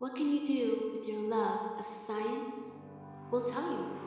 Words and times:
What 0.00 0.16
can 0.16 0.32
you 0.32 0.46
do 0.46 0.92
with 0.94 1.06
your 1.06 1.20
love 1.28 1.78
of 1.78 1.86
science? 1.86 2.76
We'll 3.30 3.44
tell 3.44 3.70
you. 3.70 3.99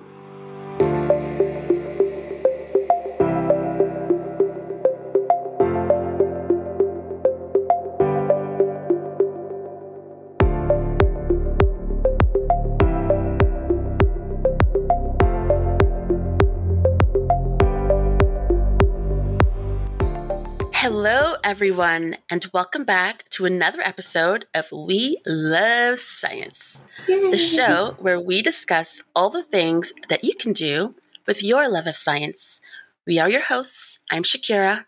Everyone, 21.53 22.17
and 22.31 22.47
welcome 22.51 22.83
back 22.83 23.29
to 23.29 23.45
another 23.45 23.79
episode 23.81 24.47
of 24.55 24.71
We 24.71 25.21
Love 25.23 25.99
Science, 25.99 26.83
the 27.05 27.37
show 27.37 27.95
where 27.99 28.19
we 28.19 28.41
discuss 28.41 29.03
all 29.15 29.29
the 29.29 29.43
things 29.43 29.93
that 30.09 30.23
you 30.23 30.33
can 30.33 30.51
do 30.51 30.95
with 31.27 31.43
your 31.43 31.69
love 31.69 31.85
of 31.85 31.95
science. 31.95 32.59
We 33.05 33.19
are 33.19 33.29
your 33.29 33.43
hosts. 33.43 33.99
I'm 34.09 34.23
Shakira. 34.23 34.85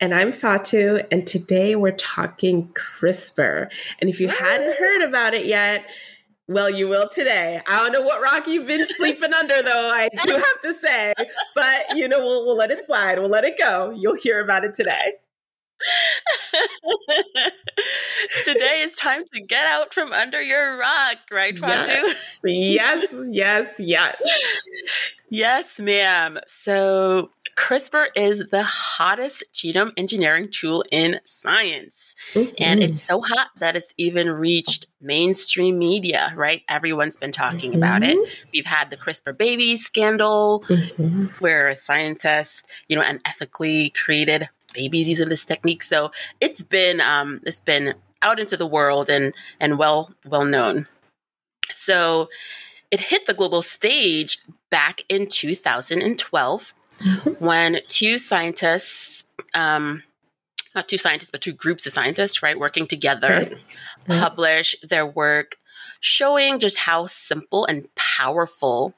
And 0.00 0.12
I'm 0.12 0.32
Fatu, 0.32 1.04
and 1.12 1.24
today 1.24 1.76
we're 1.76 1.92
talking 1.92 2.74
CRISPR. 2.74 3.70
And 4.00 4.10
if 4.10 4.18
you 4.18 4.26
hadn't 4.26 4.76
heard 4.78 5.02
about 5.02 5.34
it 5.34 5.46
yet, 5.46 5.88
well, 6.48 6.68
you 6.68 6.88
will 6.88 7.08
today. 7.08 7.60
I 7.64 7.78
don't 7.78 7.92
know 7.92 8.02
what 8.02 8.20
rock 8.20 8.48
you've 8.48 8.66
been 8.66 8.88
sleeping 8.88 9.32
under, 9.38 9.62
though. 9.62 9.90
I 9.92 10.08
do 10.24 10.32
have 10.32 10.60
to 10.62 10.74
say, 10.74 11.14
but 11.54 11.96
you 11.96 12.08
know, 12.08 12.18
we'll, 12.18 12.44
we'll 12.44 12.56
let 12.56 12.72
it 12.72 12.84
slide. 12.84 13.20
We'll 13.20 13.28
let 13.28 13.44
it 13.44 13.56
go. 13.56 13.92
You'll 13.96 14.16
hear 14.16 14.42
about 14.42 14.64
it 14.64 14.74
today. 14.74 15.12
today 18.44 18.80
is 18.80 18.94
time 18.94 19.24
to 19.34 19.40
get 19.40 19.66
out 19.66 19.92
from 19.92 20.12
under 20.12 20.40
your 20.40 20.78
rock, 20.78 21.18
right, 21.30 21.58
Fatu? 21.58 21.92
Yes, 21.92 22.38
yes, 22.44 23.14
yes, 23.30 23.74
yes. 23.78 24.16
yes, 25.28 25.78
ma'am. 25.78 26.38
So, 26.46 27.30
CRISPR 27.56 28.08
is 28.14 28.44
the 28.50 28.62
hottest 28.62 29.42
genome 29.54 29.92
engineering 29.96 30.48
tool 30.50 30.84
in 30.92 31.20
science. 31.24 32.14
Mm-hmm. 32.34 32.54
And 32.58 32.82
it's 32.82 33.02
so 33.02 33.22
hot 33.22 33.48
that 33.58 33.76
it's 33.76 33.94
even 33.96 34.28
reached 34.28 34.86
mainstream 35.00 35.78
media, 35.78 36.32
right? 36.36 36.62
Everyone's 36.68 37.16
been 37.16 37.32
talking 37.32 37.70
mm-hmm. 37.70 37.82
about 37.82 38.02
it. 38.02 38.16
Mm-hmm. 38.16 38.48
We've 38.52 38.66
had 38.66 38.90
the 38.90 38.96
CRISPR 38.96 39.36
baby 39.36 39.76
scandal 39.76 40.64
mm-hmm. 40.68 41.26
where 41.38 41.74
scientists, 41.74 42.64
you 42.88 42.96
know, 42.96 43.02
unethically 43.02 43.94
created 43.94 44.48
babies 44.76 45.08
using 45.08 45.28
this 45.28 45.44
technique. 45.44 45.82
So 45.82 46.10
it's 46.40 46.62
been 46.62 47.00
um, 47.00 47.40
it's 47.44 47.60
been 47.60 47.94
out 48.22 48.38
into 48.38 48.56
the 48.56 48.66
world 48.66 49.10
and 49.10 49.32
and 49.60 49.78
well 49.78 50.14
well 50.24 50.44
known. 50.44 50.86
So 51.70 52.28
it 52.90 53.00
hit 53.00 53.26
the 53.26 53.34
global 53.34 53.62
stage 53.62 54.38
back 54.70 55.02
in 55.08 55.26
2012 55.26 56.74
when 57.40 57.78
two 57.88 58.16
scientists, 58.16 59.24
um, 59.54 60.02
not 60.74 60.88
two 60.88 60.98
scientists, 60.98 61.30
but 61.30 61.40
two 61.40 61.52
groups 61.52 61.86
of 61.86 61.92
scientists, 61.92 62.42
right, 62.42 62.58
working 62.58 62.86
together, 62.86 63.28
right. 64.08 64.20
publish 64.20 64.76
their 64.82 65.06
work 65.06 65.56
showing 66.00 66.58
just 66.58 66.78
how 66.78 67.06
simple 67.06 67.64
and 67.66 67.88
powerful 67.94 68.94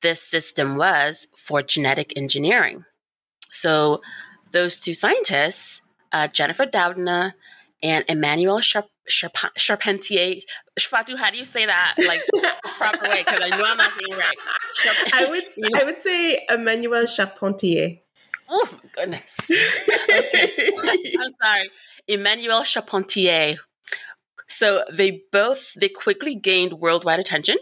this 0.00 0.22
system 0.22 0.76
was 0.76 1.26
for 1.36 1.62
genetic 1.62 2.12
engineering. 2.16 2.84
So, 3.50 4.00
those 4.52 4.78
two 4.78 4.94
scientists, 4.94 5.82
uh, 6.12 6.28
Jennifer 6.28 6.66
Doudna 6.66 7.34
and 7.82 8.06
Emmanuelle 8.06 8.62
Sharp- 8.62 8.90
Sharp- 9.08 9.56
Charpentier. 9.56 10.36
Fatu, 10.78 11.16
how 11.16 11.30
do 11.30 11.38
you 11.38 11.44
say 11.44 11.66
that 11.66 11.94
like 12.06 12.20
proper 12.78 13.08
way? 13.08 13.22
Because 13.24 13.40
I 13.44 13.48
know 13.56 13.64
I'm 13.64 13.76
not 13.76 13.90
saying 13.90 14.18
right. 14.18 14.36
Charp- 14.74 15.10
I 15.14 15.26
would 15.28 15.44
I 15.80 15.84
would 15.84 15.98
say 15.98 16.46
Emmanuelle 16.50 17.06
Charpentier. 17.06 17.98
Oh 18.48 18.68
my 18.72 18.90
goodness. 18.92 19.36
okay. 19.50 20.72
I'm 21.20 21.30
sorry, 21.42 21.70
Emmanuelle 22.08 22.64
Charpentier. 22.64 23.56
So 24.48 24.84
they 24.92 25.22
both 25.30 25.74
they 25.80 25.88
quickly 25.88 26.34
gained 26.34 26.74
worldwide 26.74 27.20
attention 27.20 27.56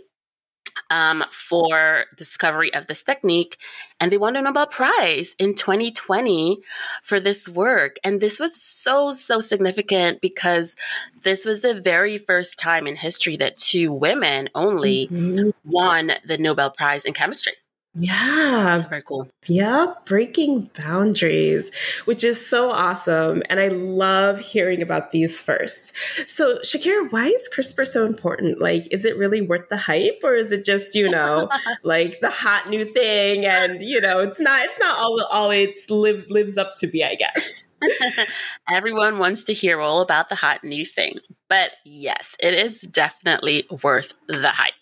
um, 0.91 1.25
for 1.31 2.05
discovery 2.17 2.73
of 2.75 2.87
this 2.87 3.03
technique, 3.03 3.59
and 4.01 4.13
they 4.13 4.19
won 4.19 4.37
a 4.37 4.43
Nobel 4.43 4.67
Prize 4.67 5.35
in 5.39 5.55
2020 5.55 6.59
for 7.03 7.21
this 7.21 7.49
work. 7.49 7.97
And 8.05 8.21
this 8.21 8.39
was 8.39 8.61
so 8.61 9.13
so 9.13 9.41
significant 9.41 10.21
because 10.21 10.77
this 11.23 11.45
was 11.45 11.61
the 11.61 11.81
very 11.81 12.19
first 12.19 12.59
time 12.59 12.87
in 12.87 12.97
history 12.97 13.37
that 13.37 13.59
two 13.59 13.93
women 13.93 14.49
only 14.55 15.09
mm-hmm. 15.09 15.51
won 15.65 16.13
the 16.25 16.39
Nobel 16.39 16.71
Prize 16.71 17.05
in 17.05 17.13
chemistry. 17.13 17.55
Yeah. 18.01 18.77
That's 18.77 18.89
very 18.89 19.03
cool. 19.03 19.29
Yeah. 19.49 19.95
Breaking 20.07 20.71
boundaries, 20.79 21.73
which 22.05 22.23
is 22.23 22.45
so 22.45 22.71
awesome. 22.71 23.43
And 23.51 23.59
I 23.59 23.69
love 23.69 24.39
hearing 24.39 24.83
about 24.83 25.11
these 25.11 25.41
firsts. 25.43 25.93
So, 26.27 26.59
Shakira, 26.59 27.11
why 27.11 27.27
is 27.27 27.51
CRISPR 27.53 27.87
so 27.87 28.07
important? 28.07 28.61
Like, 28.61 28.87
is 28.93 29.05
it 29.05 29.17
really 29.17 29.41
worth 29.41 29.69
the 29.69 29.77
hype 29.79 30.21
or 30.23 30.35
is 30.37 30.53
it 30.53 30.65
just, 30.65 30.95
you 30.95 31.09
know, 31.11 31.49
like 31.83 32.21
the 32.21 32.31
hot 32.31 32.69
new 32.69 32.85
thing? 32.85 33.45
And, 33.45 33.83
you 33.83 34.01
know, 34.01 34.21
it's 34.21 34.39
not, 34.41 34.63
it's 34.63 34.79
not 34.79 34.97
all, 34.97 35.21
all 35.25 35.51
it's 35.51 35.91
live, 35.91 36.27
lives 36.29 36.57
up 36.57 36.77
to 36.77 36.87
be, 36.87 37.03
I 37.03 37.17
guess. 37.17 37.65
Everyone 38.71 39.19
wants 39.19 39.43
to 39.45 39.53
hear 39.55 39.81
all 39.81 40.03
about 40.03 40.29
the 40.29 40.37
hot 40.37 40.63
new 40.63 40.87
thing. 40.87 41.15
But 41.49 41.73
yes, 41.85 42.37
it 42.39 42.55
is 42.55 42.83
definitely 42.83 43.67
worth 43.83 44.13
the 44.29 44.51
hype. 44.51 44.75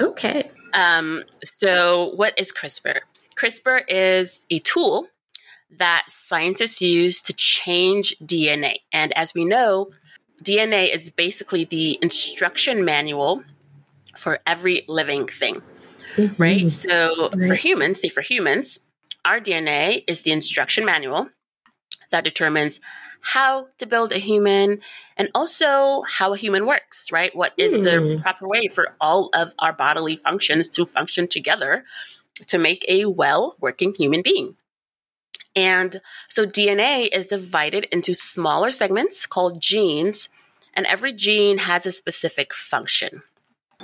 Okay. 0.00 0.50
Um, 0.72 1.24
so, 1.44 2.12
what 2.14 2.38
is 2.38 2.52
CRISPR? 2.52 3.00
CRISPR 3.36 3.82
is 3.88 4.44
a 4.50 4.58
tool 4.60 5.08
that 5.70 6.06
scientists 6.08 6.82
use 6.82 7.22
to 7.22 7.32
change 7.32 8.16
DNA. 8.18 8.76
And 8.92 9.16
as 9.16 9.34
we 9.34 9.44
know, 9.44 9.90
DNA 10.42 10.94
is 10.94 11.10
basically 11.10 11.64
the 11.64 11.98
instruction 12.02 12.84
manual 12.84 13.44
for 14.16 14.40
every 14.46 14.84
living 14.88 15.26
thing, 15.26 15.62
mm-hmm. 16.16 16.42
right? 16.42 16.70
So, 16.70 17.30
right. 17.34 17.48
for 17.48 17.54
humans, 17.54 18.00
say 18.00 18.08
for 18.08 18.22
humans, 18.22 18.80
our 19.24 19.40
DNA 19.40 20.04
is 20.08 20.22
the 20.22 20.32
instruction 20.32 20.84
manual 20.84 21.28
that 22.10 22.24
determines 22.24 22.80
how 23.20 23.68
to 23.78 23.86
build 23.86 24.12
a 24.12 24.18
human 24.18 24.80
and 25.16 25.30
also 25.34 26.02
how 26.02 26.32
a 26.32 26.36
human 26.36 26.66
works, 26.66 27.12
right? 27.12 27.34
What 27.34 27.52
is 27.56 27.76
mm. 27.76 27.84
the 27.84 28.16
hmm. 28.16 28.22
proper 28.22 28.48
way 28.48 28.68
for 28.68 28.94
all 29.00 29.30
of 29.34 29.54
our 29.58 29.72
bodily 29.72 30.16
functions 30.16 30.68
to 30.70 30.86
function 30.86 31.28
together 31.28 31.84
to 32.46 32.58
make 32.58 32.84
a 32.88 33.04
well 33.04 33.56
working 33.60 33.94
human 33.94 34.22
being? 34.22 34.56
And 35.56 36.00
so 36.28 36.46
DNA 36.46 37.08
is 37.12 37.26
divided 37.26 37.86
into 37.90 38.14
smaller 38.14 38.70
segments 38.70 39.26
called 39.26 39.60
genes, 39.60 40.28
and 40.74 40.86
every 40.86 41.12
gene 41.12 41.58
has 41.58 41.86
a 41.86 41.92
specific 41.92 42.54
function. 42.54 43.22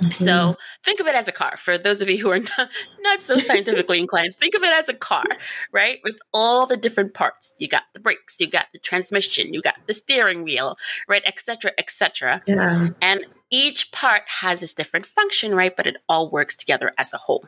Mm-hmm. 0.01 0.23
So 0.23 0.55
think 0.83 0.99
of 0.99 1.07
it 1.07 1.15
as 1.15 1.27
a 1.27 1.31
car. 1.31 1.57
For 1.57 1.77
those 1.77 2.01
of 2.01 2.09
you 2.09 2.17
who 2.19 2.31
are 2.31 2.39
not, 2.39 2.69
not 3.01 3.21
so 3.21 3.39
scientifically 3.39 3.99
inclined, 3.99 4.35
think 4.39 4.53
of 4.53 4.63
it 4.63 4.73
as 4.73 4.89
a 4.89 4.93
car, 4.93 5.25
right? 5.71 5.99
With 6.03 6.19
all 6.33 6.65
the 6.65 6.77
different 6.77 7.13
parts. 7.13 7.53
You 7.57 7.67
got 7.67 7.83
the 7.93 7.99
brakes, 7.99 8.39
you 8.39 8.47
got 8.47 8.67
the 8.73 8.79
transmission, 8.79 9.53
you 9.53 9.61
got 9.61 9.75
the 9.87 9.93
steering 9.93 10.43
wheel, 10.43 10.77
right? 11.07 11.23
Etc. 11.25 11.71
Etc. 11.77 12.41
Yeah. 12.45 12.89
And 13.01 13.25
each 13.49 13.91
part 13.91 14.23
has 14.41 14.61
its 14.61 14.73
different 14.73 15.05
function, 15.05 15.55
right? 15.55 15.75
But 15.75 15.87
it 15.87 15.97
all 16.07 16.29
works 16.29 16.55
together 16.55 16.91
as 16.97 17.13
a 17.13 17.17
whole. 17.17 17.45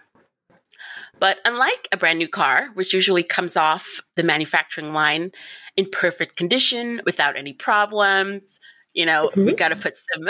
But 1.20 1.40
unlike 1.46 1.88
a 1.92 1.98
brand 1.98 2.20
new 2.20 2.30
car, 2.30 2.70
which 2.74 2.94
usually 2.94 3.24
comes 3.24 3.58
off 3.58 4.02
the 4.16 4.24
manufacturing 4.24 4.94
line 4.94 5.32
in 5.76 5.90
perfect 5.92 6.38
condition 6.38 7.02
without 7.06 7.38
any 7.38 7.54
problems, 7.54 8.60
you 9.00 9.06
know 9.06 9.30
mm-hmm. 9.30 9.46
we 9.46 9.56
got 9.56 9.70
to 9.70 9.76
put 9.76 9.98
some 9.98 10.28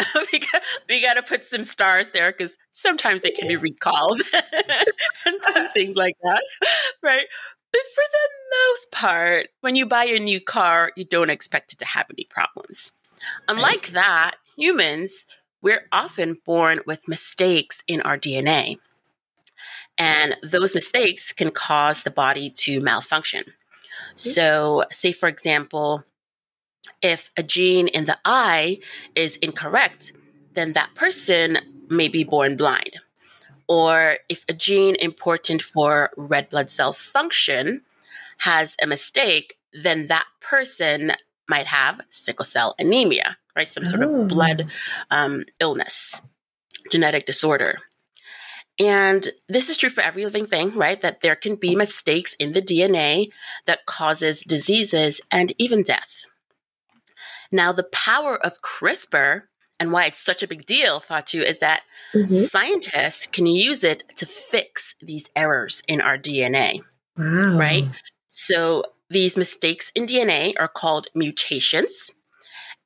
we 0.89 1.01
got, 1.01 1.15
to 1.15 1.23
put 1.23 1.45
some 1.45 1.63
stars 1.63 2.11
there 2.11 2.31
because 2.31 2.57
sometimes 2.71 3.23
they 3.23 3.31
can 3.31 3.47
be 3.47 3.57
recalled 3.57 4.21
and 5.25 5.71
things 5.73 5.95
like 5.95 6.15
that 6.23 6.43
right 7.01 7.25
but 7.71 7.81
for 7.93 8.03
the 8.11 8.29
most 8.67 8.91
part 8.91 9.47
when 9.61 9.75
you 9.75 9.85
buy 9.85 10.05
a 10.05 10.19
new 10.19 10.39
car 10.39 10.91
you 10.95 11.03
don't 11.03 11.31
expect 11.31 11.73
it 11.73 11.79
to 11.79 11.85
have 11.85 12.05
any 12.11 12.25
problems 12.29 12.93
unlike 13.47 13.85
right. 13.85 13.93
that 13.93 14.35
humans 14.55 15.25
we're 15.61 15.87
often 15.91 16.37
born 16.45 16.79
with 16.85 17.07
mistakes 17.07 17.83
in 17.87 18.01
our 18.01 18.17
dna 18.17 18.77
and 19.97 20.37
those 20.43 20.75
mistakes 20.75 21.33
can 21.33 21.49
cause 21.49 22.03
the 22.03 22.11
body 22.11 22.51
to 22.51 22.79
malfunction 22.81 23.43
mm-hmm. 23.43 24.15
so 24.15 24.83
say 24.91 25.11
for 25.11 25.27
example 25.27 26.03
if 27.01 27.29
a 27.37 27.43
gene 27.43 27.87
in 27.87 28.05
the 28.05 28.17
eye 28.25 28.79
is 29.15 29.37
incorrect, 29.37 30.11
then 30.53 30.73
that 30.73 30.95
person 30.95 31.57
may 31.89 32.07
be 32.07 32.23
born 32.23 32.55
blind. 32.55 32.97
Or 33.67 34.17
if 34.29 34.45
a 34.49 34.53
gene 34.53 34.95
important 34.95 35.61
for 35.61 36.09
red 36.17 36.49
blood 36.49 36.69
cell 36.69 36.93
function 36.93 37.83
has 38.39 38.75
a 38.81 38.87
mistake, 38.87 39.57
then 39.73 40.07
that 40.07 40.25
person 40.41 41.11
might 41.47 41.67
have 41.67 42.01
sickle 42.09 42.45
cell 42.45 42.75
anemia, 42.79 43.37
right? 43.55 43.67
Some 43.67 43.85
sort 43.85 44.03
Oh. 44.03 44.21
of 44.21 44.27
blood 44.27 44.67
um, 45.11 45.43
illness, 45.59 46.23
genetic 46.91 47.25
disorder. 47.25 47.77
And 48.79 49.29
this 49.49 49.69
is 49.69 49.77
true 49.77 49.89
for 49.89 50.01
every 50.01 50.23
living 50.23 50.45
thing, 50.45 50.73
right? 50.75 50.99
That 51.01 51.21
there 51.21 51.35
can 51.35 51.55
be 51.55 51.75
mistakes 51.75 52.33
in 52.35 52.53
the 52.53 52.61
DNA 52.61 53.29
that 53.65 53.85
causes 53.85 54.41
diseases 54.41 55.19
and 55.29 55.53
even 55.57 55.83
death. 55.83 56.23
Now, 57.51 57.71
the 57.71 57.83
power 57.83 58.35
of 58.43 58.61
CRISPR 58.61 59.43
and 59.79 59.91
why 59.91 60.05
it's 60.05 60.19
such 60.19 60.43
a 60.43 60.47
big 60.47 60.65
deal, 60.65 60.99
Fatu, 60.99 61.41
is 61.41 61.59
that 61.59 61.83
Mhm. 62.13 62.47
scientists 62.47 63.27
can 63.27 63.45
use 63.45 63.83
it 63.83 64.03
to 64.17 64.25
fix 64.25 64.95
these 65.01 65.29
errors 65.35 65.83
in 65.87 66.01
our 66.01 66.17
DNA, 66.17 66.81
Wow. 67.17 67.57
right? 67.57 67.85
So 68.27 68.83
these 69.09 69.37
mistakes 69.37 69.91
in 69.95 70.05
DNA 70.05 70.53
are 70.59 70.67
called 70.67 71.07
mutations. 71.15 72.11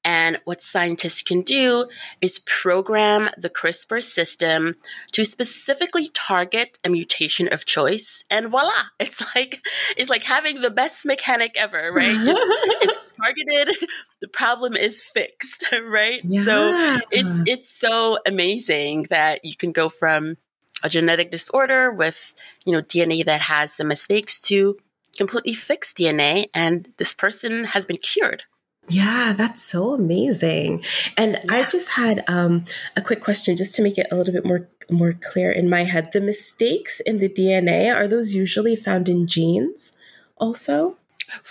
And 0.04 0.40
what 0.44 0.62
scientists 0.62 1.22
can 1.22 1.42
do 1.42 1.88
is 2.22 2.40
program 2.40 3.30
the 3.38 3.50
CRISPR 3.50 4.04
system 4.04 4.76
to 5.14 5.24
specifically 5.24 6.10
target 6.14 6.78
a 6.84 6.90
mutation 6.90 7.48
of 7.52 7.66
choice. 7.66 8.24
And 8.30 8.50
voila, 8.50 8.72
it's 9.00 9.24
like 9.36 9.62
it's 9.96 10.10
like 10.10 10.24
having 10.24 10.62
the 10.62 10.70
best 10.70 11.06
mechanic 11.06 11.56
ever, 11.56 11.92
right? 11.94 12.16
It's, 12.16 12.80
it's 13.00 13.00
targeted, 13.18 13.90
the 14.22 14.28
problem 14.28 14.76
is 14.76 15.02
fixed, 15.02 15.66
right? 15.88 16.22
So 16.44 17.00
it's 17.12 17.42
it's 17.46 17.70
so 17.70 18.18
amazing 18.26 19.08
that 19.10 19.46
you 19.46 19.56
can 19.56 19.72
go 19.72 19.90
from 19.90 20.38
a 20.84 20.90
genetic 20.90 21.32
disorder 21.32 21.92
with 21.92 22.36
you 22.66 22.74
know 22.74 22.82
DNA 22.82 23.24
that 23.26 23.42
has 23.42 23.74
some 23.74 23.88
mistakes 23.88 24.42
to 24.42 24.78
completely 25.18 25.54
fixed 25.54 25.98
DNA, 25.98 26.48
and 26.54 26.90
this 26.98 27.14
person 27.14 27.66
has 27.66 27.86
been 27.86 27.98
cured. 27.98 28.44
Yeah, 28.90 29.34
that's 29.36 29.64
so 29.64 29.94
amazing. 29.94 30.84
And 31.18 31.40
I 31.50 31.64
just 31.70 31.92
had 31.92 32.24
um, 32.28 32.66
a 32.98 33.02
quick 33.02 33.22
question 33.24 33.56
just 33.56 33.74
to 33.76 33.82
make 33.84 33.98
it 33.98 34.08
a 34.12 34.16
little 34.16 34.34
bit 34.34 34.46
more 34.46 34.68
more 34.90 35.14
clear 35.14 35.50
in 35.52 35.70
my 35.70 35.86
head. 35.86 36.12
The 36.12 36.20
mistakes 36.20 37.00
in 37.00 37.20
the 37.20 37.30
DNA 37.30 37.94
are 37.96 38.08
those 38.08 38.34
usually 38.34 38.76
found 38.76 39.08
in 39.08 39.26
genes 39.28 39.94
also? 40.38 40.98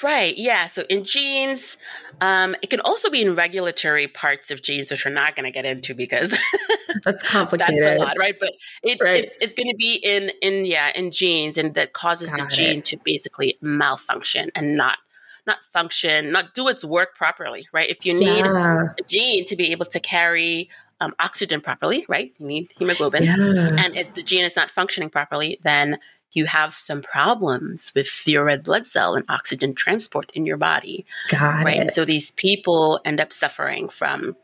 Right. 0.03 0.37
Yeah. 0.37 0.67
So 0.67 0.83
in 0.91 1.03
genes, 1.05 1.79
um, 2.21 2.55
it 2.63 2.69
can 2.69 2.81
also 2.81 3.09
be 3.11 3.23
in 3.23 3.35
regulatory 3.35 4.07
parts 4.07 4.51
of 4.51 4.63
genes, 4.63 4.91
which 4.91 5.05
we're 5.05 5.11
not 5.13 5.35
going 5.35 5.45
to 5.45 5.51
get 5.51 5.65
into 5.65 5.95
because 5.95 6.37
That's 7.05 7.23
complicated. 7.23 7.83
that's 7.83 8.01
a 8.01 8.05
lot, 8.05 8.17
right? 8.19 8.37
But 8.39 8.53
it, 8.83 9.01
Right. 9.01 9.25
it's 9.25 9.37
it's 9.41 9.55
going 9.55 9.71
to 9.71 9.77
be 9.77 9.95
in 9.95 10.31
in 10.43 10.67
yeah 10.67 10.93
in 10.95 11.11
genes, 11.11 11.57
and 11.57 11.75
that 11.75 11.95
causes 11.95 12.31
the 12.33 12.45
it. 12.45 12.51
gene 12.51 12.83
to 12.83 12.99
basically 13.03 13.57
malfunction 13.63 14.51
and 14.55 14.77
not 14.77 14.99
not 15.47 15.65
function, 15.65 16.31
not 16.31 16.55
do 16.55 16.69
its 16.69 16.85
work 16.85 17.15
properly, 17.17 17.67
right? 17.73 17.89
If 17.91 18.05
you 18.07 18.15
need 18.15 18.45
Yeah. 18.45 18.87
a 18.99 19.03
gene 19.09 19.45
to 19.47 19.57
be 19.57 19.73
able 19.73 19.87
to 19.87 20.01
carry 20.01 20.69
um, 21.01 21.15
oxygen 21.19 21.61
properly, 21.61 22.07
right? 22.09 22.33
You 22.39 22.47
need 22.47 22.73
hemoglobin. 22.79 23.25
Yeah. 23.25 23.35
And 23.35 23.97
if 23.97 24.15
the 24.15 24.23
gene 24.23 24.45
is 24.45 24.55
not 24.55 24.71
functioning 24.71 25.11
properly, 25.11 25.59
then 25.65 25.99
you 26.31 26.47
have 26.47 26.77
some 26.77 27.03
problems 27.03 27.91
with 27.95 28.09
your 28.27 28.45
red 28.45 28.63
blood 28.63 28.87
cell 28.87 29.17
and 29.17 29.25
oxygen 29.29 29.75
transport 29.75 30.31
in 30.33 30.47
your 30.47 30.57
body, 30.57 31.05
Got 31.29 31.65
right? 31.65 31.77
it. 31.77 31.81
And 31.81 31.91
so 31.91 32.05
these 32.05 32.31
people 32.31 33.01
end 33.05 33.19
up 33.21 33.33
suffering 33.33 33.89
from 33.89 34.37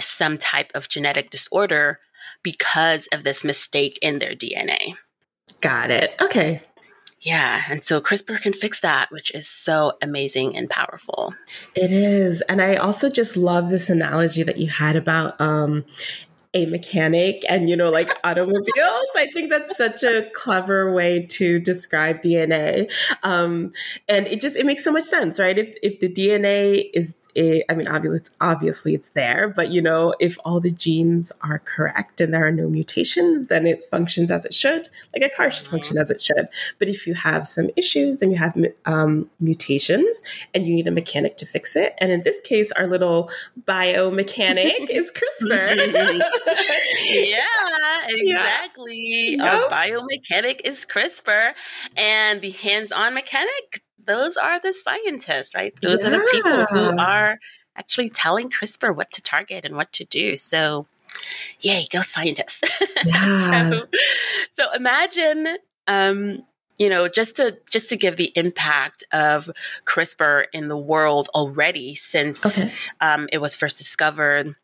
some 0.00 0.38
type 0.38 0.70
of 0.74 0.88
genetic 0.88 1.30
disorder 1.30 1.98
because 2.44 3.08
of 3.12 3.24
this 3.24 3.44
mistake 3.44 3.98
in 4.00 4.20
their 4.20 4.36
DNA. 4.36 4.94
Got 5.60 5.90
it. 5.90 6.14
Okay. 6.20 6.62
Yeah. 7.20 7.62
And 7.68 7.82
so 7.82 8.00
CRISPR 8.00 8.40
can 8.40 8.52
fix 8.52 8.80
that, 8.80 9.10
which 9.10 9.30
is 9.32 9.48
so 9.48 9.92
amazing 10.00 10.56
and 10.56 10.70
powerful. 10.70 11.34
It 11.74 11.90
is. 11.90 12.42
And 12.42 12.62
I 12.62 12.76
also 12.76 13.10
just 13.10 13.36
love 13.36 13.70
this 13.70 13.90
analogy 13.90 14.42
that 14.44 14.58
you 14.58 14.68
had 14.68 14.96
about 14.96 15.40
um 15.40 15.84
a 16.54 16.64
mechanic 16.66 17.44
and 17.48 17.68
you 17.68 17.76
know 17.76 17.88
like 17.88 18.08
automobiles 18.24 19.10
i 19.16 19.28
think 19.34 19.50
that's 19.50 19.76
such 19.76 20.02
a 20.02 20.28
clever 20.34 20.92
way 20.92 21.26
to 21.26 21.60
describe 21.60 22.22
dna 22.22 22.90
um 23.22 23.70
and 24.08 24.26
it 24.26 24.40
just 24.40 24.56
it 24.56 24.64
makes 24.64 24.82
so 24.82 24.90
much 24.90 25.04
sense 25.04 25.38
right 25.38 25.58
if 25.58 25.74
if 25.82 26.00
the 26.00 26.08
dna 26.08 26.88
is 26.94 27.20
i 27.36 27.62
I 27.68 27.74
mean 27.74 27.88
obviously 27.88 28.34
obviously 28.40 28.94
it's 28.94 29.10
there 29.10 29.48
but 29.48 29.70
you 29.70 29.82
know 29.82 30.14
if 30.20 30.38
all 30.44 30.60
the 30.60 30.70
genes 30.70 31.32
are 31.42 31.60
correct 31.60 32.20
and 32.20 32.32
there 32.32 32.46
are 32.46 32.52
no 32.52 32.68
mutations 32.68 33.48
then 33.48 33.66
it 33.66 33.84
functions 33.84 34.30
as 34.30 34.44
it 34.44 34.54
should. 34.54 34.88
Like 35.14 35.30
a 35.30 35.34
car 35.34 35.50
should 35.50 35.66
function 35.66 35.98
as 35.98 36.10
it 36.10 36.20
should. 36.20 36.48
But 36.78 36.88
if 36.88 37.06
you 37.06 37.14
have 37.14 37.46
some 37.46 37.70
issues 37.76 38.18
then 38.18 38.30
you 38.30 38.38
have 38.38 38.56
um, 38.86 39.30
mutations 39.40 40.22
and 40.54 40.66
you 40.66 40.74
need 40.74 40.86
a 40.86 40.90
mechanic 40.90 41.36
to 41.38 41.46
fix 41.46 41.76
it. 41.76 41.94
And 41.98 42.10
in 42.12 42.22
this 42.22 42.40
case 42.40 42.72
our 42.72 42.86
little 42.86 43.30
biomechanic 43.64 44.90
is 44.90 45.12
crispr 45.12 45.76
yeah, 47.08 47.42
exactly. 48.08 49.36
Yep. 49.36 49.40
Our 49.40 49.70
biomechanic 49.70 50.60
is 50.64 50.84
CRISPR, 50.84 51.54
and 51.96 52.40
the 52.40 52.50
hands-on 52.50 53.14
mechanic, 53.14 53.82
those 54.08 54.36
are 54.36 54.58
the 54.58 54.72
scientists, 54.72 55.54
right? 55.54 55.72
Those 55.80 56.02
are 56.02 56.10
the 56.10 56.28
people 56.32 56.64
who 56.70 56.98
are 56.98 57.38
actually 57.76 58.08
telling 58.08 58.48
CRISPR 58.48 58.96
what 58.96 59.12
to 59.12 59.22
target 59.22 59.64
and 59.64 59.76
what 59.76 59.92
to 59.92 60.04
do. 60.04 60.34
So, 60.34 60.86
yay, 61.60 61.86
go 61.92 62.00
scientists! 62.02 62.62
Yeah. 63.04 63.70
so, 63.70 63.86
so 64.50 64.72
imagine. 64.72 65.58
Um, 65.86 66.44
you 66.78 66.88
know, 66.88 67.08
just 67.08 67.36
to 67.36 67.58
just 67.70 67.90
to 67.90 67.96
give 67.96 68.16
the 68.16 68.32
impact 68.36 69.04
of 69.12 69.50
CRISPR 69.84 70.44
in 70.52 70.68
the 70.68 70.76
world 70.76 71.28
already 71.34 71.94
since 71.94 72.44
okay 72.44 72.72
um, 73.00 73.28
it 73.32 73.38
was 73.38 73.54
first 73.54 73.78
discovered 73.78 74.54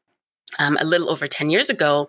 um, 0.58 0.78
a 0.80 0.84
little 0.84 1.10
over 1.10 1.26
10 1.26 1.50
years 1.50 1.70
ago, 1.70 2.08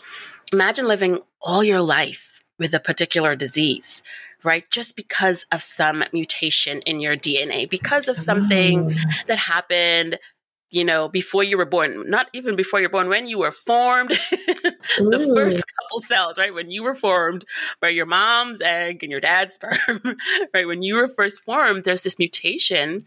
imagine 0.53 0.87
living 0.87 1.19
all 1.41 1.63
your 1.63 1.81
life 1.81 2.43
with 2.57 2.73
a 2.73 2.79
particular 2.79 3.35
disease, 3.35 4.01
right? 4.45 4.63
Just 4.71 4.95
because 4.95 5.45
of 5.51 5.61
some 5.61 6.03
mutation 6.13 6.81
in 6.81 6.99
your 7.01 7.15
DNA, 7.17 7.69
because 7.69 8.07
of 8.07 8.17
something 8.17 8.91
Oh. 8.91 9.11
that 9.27 9.37
happened, 9.39 10.19
you 10.71 10.83
know, 10.83 11.07
before 11.07 11.43
you 11.43 11.57
were 11.57 11.65
born, 11.65 12.09
not 12.09 12.27
even 12.33 12.55
before 12.55 12.79
you're 12.79 12.89
born, 12.89 13.07
when 13.09 13.27
you 13.27 13.37
were 13.39 13.51
formed, 13.51 14.09
the 14.97 15.33
first 15.37 15.63
couple 15.75 15.99
cells, 16.01 16.37
right? 16.37 16.53
When 16.53 16.69
you 16.71 16.83
were 16.83 16.95
formed 16.95 17.45
by 17.81 17.89
your 17.89 18.05
mom's 18.05 18.61
egg 18.61 19.03
and 19.03 19.11
your 19.11 19.21
dad's 19.21 19.55
sperm, 19.59 20.17
right? 20.53 20.67
When 20.67 20.81
you 20.81 20.95
were 20.95 21.07
first 21.07 21.41
formed, 21.41 21.83
there's 21.83 22.03
this 22.03 22.19
mutation. 22.19 23.05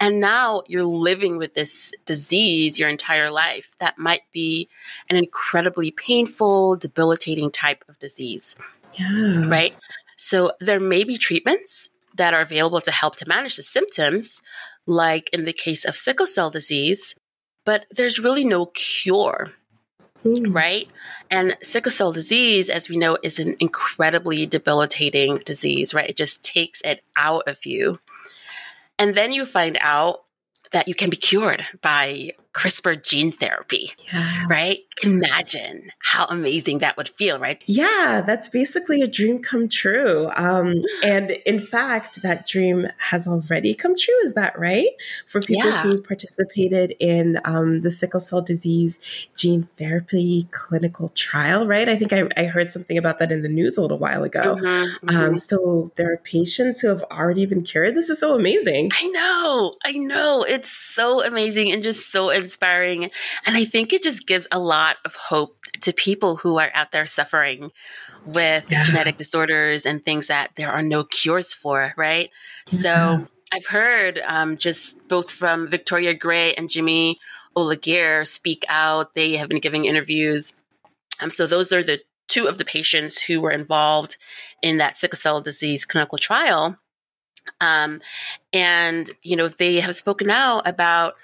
And 0.00 0.20
now 0.20 0.62
you're 0.66 0.82
living 0.82 1.36
with 1.38 1.54
this 1.54 1.94
disease 2.04 2.80
your 2.80 2.88
entire 2.88 3.30
life 3.30 3.76
that 3.78 3.96
might 3.96 4.22
be 4.32 4.68
an 5.08 5.16
incredibly 5.16 5.92
painful, 5.92 6.76
debilitating 6.76 7.52
type 7.52 7.84
of 7.88 7.96
disease, 8.00 8.56
yeah 8.98 9.46
right? 9.48 9.74
So 10.16 10.52
there 10.60 10.80
may 10.80 11.04
be 11.04 11.16
treatments 11.18 11.90
that 12.16 12.34
are 12.34 12.42
available 12.42 12.80
to 12.80 12.90
help 12.90 13.16
to 13.16 13.28
manage 13.28 13.56
the 13.56 13.62
symptoms, 13.62 14.40
like 14.86 15.28
in 15.32 15.44
the 15.44 15.52
case 15.52 15.84
of 15.84 15.96
sickle 15.96 16.26
cell 16.26 16.50
disease, 16.50 17.14
but 17.64 17.86
there's 17.90 18.18
really 18.18 18.44
no 18.44 18.66
cure 18.66 19.52
Ooh. 20.26 20.50
right? 20.50 20.88
And 21.30 21.56
sickle 21.62 21.92
cell 21.92 22.12
disease, 22.12 22.68
as 22.68 22.88
we 22.88 22.96
know, 22.96 23.18
is 23.22 23.38
an 23.38 23.56
incredibly 23.60 24.46
debilitating 24.46 25.38
disease, 25.38 25.94
right? 25.94 26.08
It 26.08 26.16
just 26.16 26.44
takes 26.44 26.80
it 26.82 27.02
out 27.16 27.46
of 27.46 27.66
you. 27.66 28.00
And 28.98 29.14
then 29.14 29.32
you 29.32 29.44
find 29.44 29.76
out 29.80 30.24
that 30.72 30.88
you 30.88 30.94
can 30.94 31.10
be 31.10 31.16
cured 31.16 31.66
by 31.82 32.32
CRISPR 32.54 33.02
gene 33.02 33.32
therapy, 33.32 33.92
yeah 34.12 34.46
right? 34.48 34.78
Imagine 35.02 35.90
how 35.98 36.24
amazing 36.26 36.78
that 36.78 36.96
would 36.96 37.08
feel, 37.08 37.38
right? 37.40 37.62
Yeah, 37.66 38.22
that's 38.24 38.48
basically 38.48 39.02
a 39.02 39.08
dream 39.08 39.42
come 39.42 39.68
true. 39.68 40.30
Um, 40.36 40.82
and 41.02 41.32
in 41.44 41.58
fact, 41.60 42.22
that 42.22 42.46
dream 42.46 42.86
has 42.98 43.26
already 43.26 43.74
come 43.74 43.96
true. 43.96 44.14
Is 44.22 44.34
that 44.34 44.56
right? 44.58 44.90
For 45.26 45.40
people 45.40 45.68
Yeah. 45.70 45.82
who 45.82 46.00
participated 46.00 46.94
in 47.00 47.40
um, 47.44 47.80
the 47.80 47.90
sickle 47.90 48.20
cell 48.20 48.40
disease 48.40 49.00
gene 49.36 49.66
therapy 49.76 50.46
clinical 50.52 51.08
trial, 51.10 51.66
right? 51.66 51.88
I 51.88 51.96
think 51.96 52.12
I, 52.12 52.28
I 52.36 52.44
heard 52.44 52.70
something 52.70 52.96
about 52.96 53.18
that 53.18 53.32
in 53.32 53.42
the 53.42 53.48
news 53.48 53.76
a 53.76 53.82
little 53.82 53.98
while 53.98 54.22
ago. 54.22 54.56
Mhm, 54.60 54.88
mhm. 55.02 55.14
Um, 55.14 55.38
so 55.38 55.90
there 55.96 56.12
are 56.12 56.18
patients 56.18 56.80
who 56.82 56.88
have 56.88 57.02
already 57.10 57.46
been 57.46 57.62
cured. 57.62 57.96
This 57.96 58.08
is 58.10 58.20
so 58.20 58.36
amazing. 58.36 58.90
I 58.94 59.06
know, 59.08 59.72
I 59.84 59.92
know. 59.92 60.44
It's 60.44 60.70
so 60.70 61.24
amazing 61.24 61.72
and 61.72 61.82
just 61.82 62.12
so 62.12 62.30
inspiring. 62.44 63.10
And 63.46 63.56
I 63.56 63.64
think 63.64 63.92
it 63.92 64.02
just 64.02 64.26
gives 64.26 64.46
a 64.52 64.58
lot 64.58 64.96
of 65.04 65.14
hope 65.16 65.56
to 65.80 65.92
people 65.92 66.36
who 66.36 66.58
are 66.58 66.70
out 66.74 66.92
there 66.92 67.06
suffering 67.06 67.72
with 68.24 68.70
Yeah. 68.70 68.82
genetic 68.82 69.16
disorders 69.16 69.84
and 69.84 70.04
things 70.04 70.28
that 70.28 70.50
there 70.56 70.70
are 70.70 70.82
no 70.82 71.04
cures 71.04 71.52
for, 71.52 71.92
right? 71.96 72.30
Yeah. 72.70 72.78
So 72.80 73.28
I've 73.52 73.66
heard 73.66 74.20
um, 74.26 74.56
just 74.56 74.96
both 75.08 75.30
from 75.30 75.68
Victoria 75.68 76.14
Gray 76.14 76.54
and 76.54 76.68
Jimi 76.68 77.16
Olaghere 77.56 78.26
speak 78.26 78.64
out. 78.68 79.14
They 79.14 79.36
have 79.36 79.48
been 79.48 79.60
giving 79.60 79.84
interviews. 79.84 80.54
Um, 81.20 81.30
so 81.30 81.46
those 81.46 81.72
are 81.72 81.82
the 81.82 82.00
two 82.26 82.46
of 82.46 82.58
the 82.58 82.64
patients 82.64 83.22
who 83.22 83.40
were 83.40 83.50
involved 83.52 84.16
in 84.62 84.78
that 84.78 84.96
sickle 84.96 85.18
cell 85.18 85.40
disease 85.40 85.84
clinical 85.84 86.18
trial. 86.18 86.76
Um, 87.60 88.00
and, 88.52 89.10
you 89.22 89.36
know, 89.36 89.48
they 89.48 89.80
have 89.80 89.94
spoken 89.94 90.30
out 90.30 90.62
about 90.66 91.14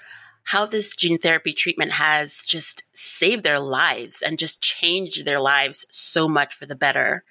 how 0.45 0.65
this 0.65 0.95
gene 0.95 1.17
therapy 1.17 1.53
treatment 1.53 1.93
has 1.93 2.45
just 2.45 2.83
saved 2.93 3.43
their 3.43 3.59
lives 3.59 4.21
and 4.21 4.39
just 4.39 4.61
changed 4.61 5.25
their 5.25 5.39
lives 5.39 5.85
so 5.89 6.27
much 6.27 6.55
for 6.55 6.65
the 6.65 6.75
better. 6.75 7.23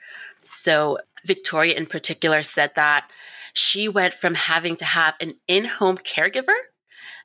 So, 0.42 0.98
Victoria 1.24 1.74
in 1.74 1.86
particular 1.86 2.42
said 2.42 2.72
that 2.76 3.10
she 3.52 3.88
went 3.88 4.14
from 4.14 4.34
having 4.34 4.76
to 4.76 4.84
have 4.84 5.14
an 5.20 5.34
in 5.46 5.64
home 5.66 5.98
caregiver 5.98 6.54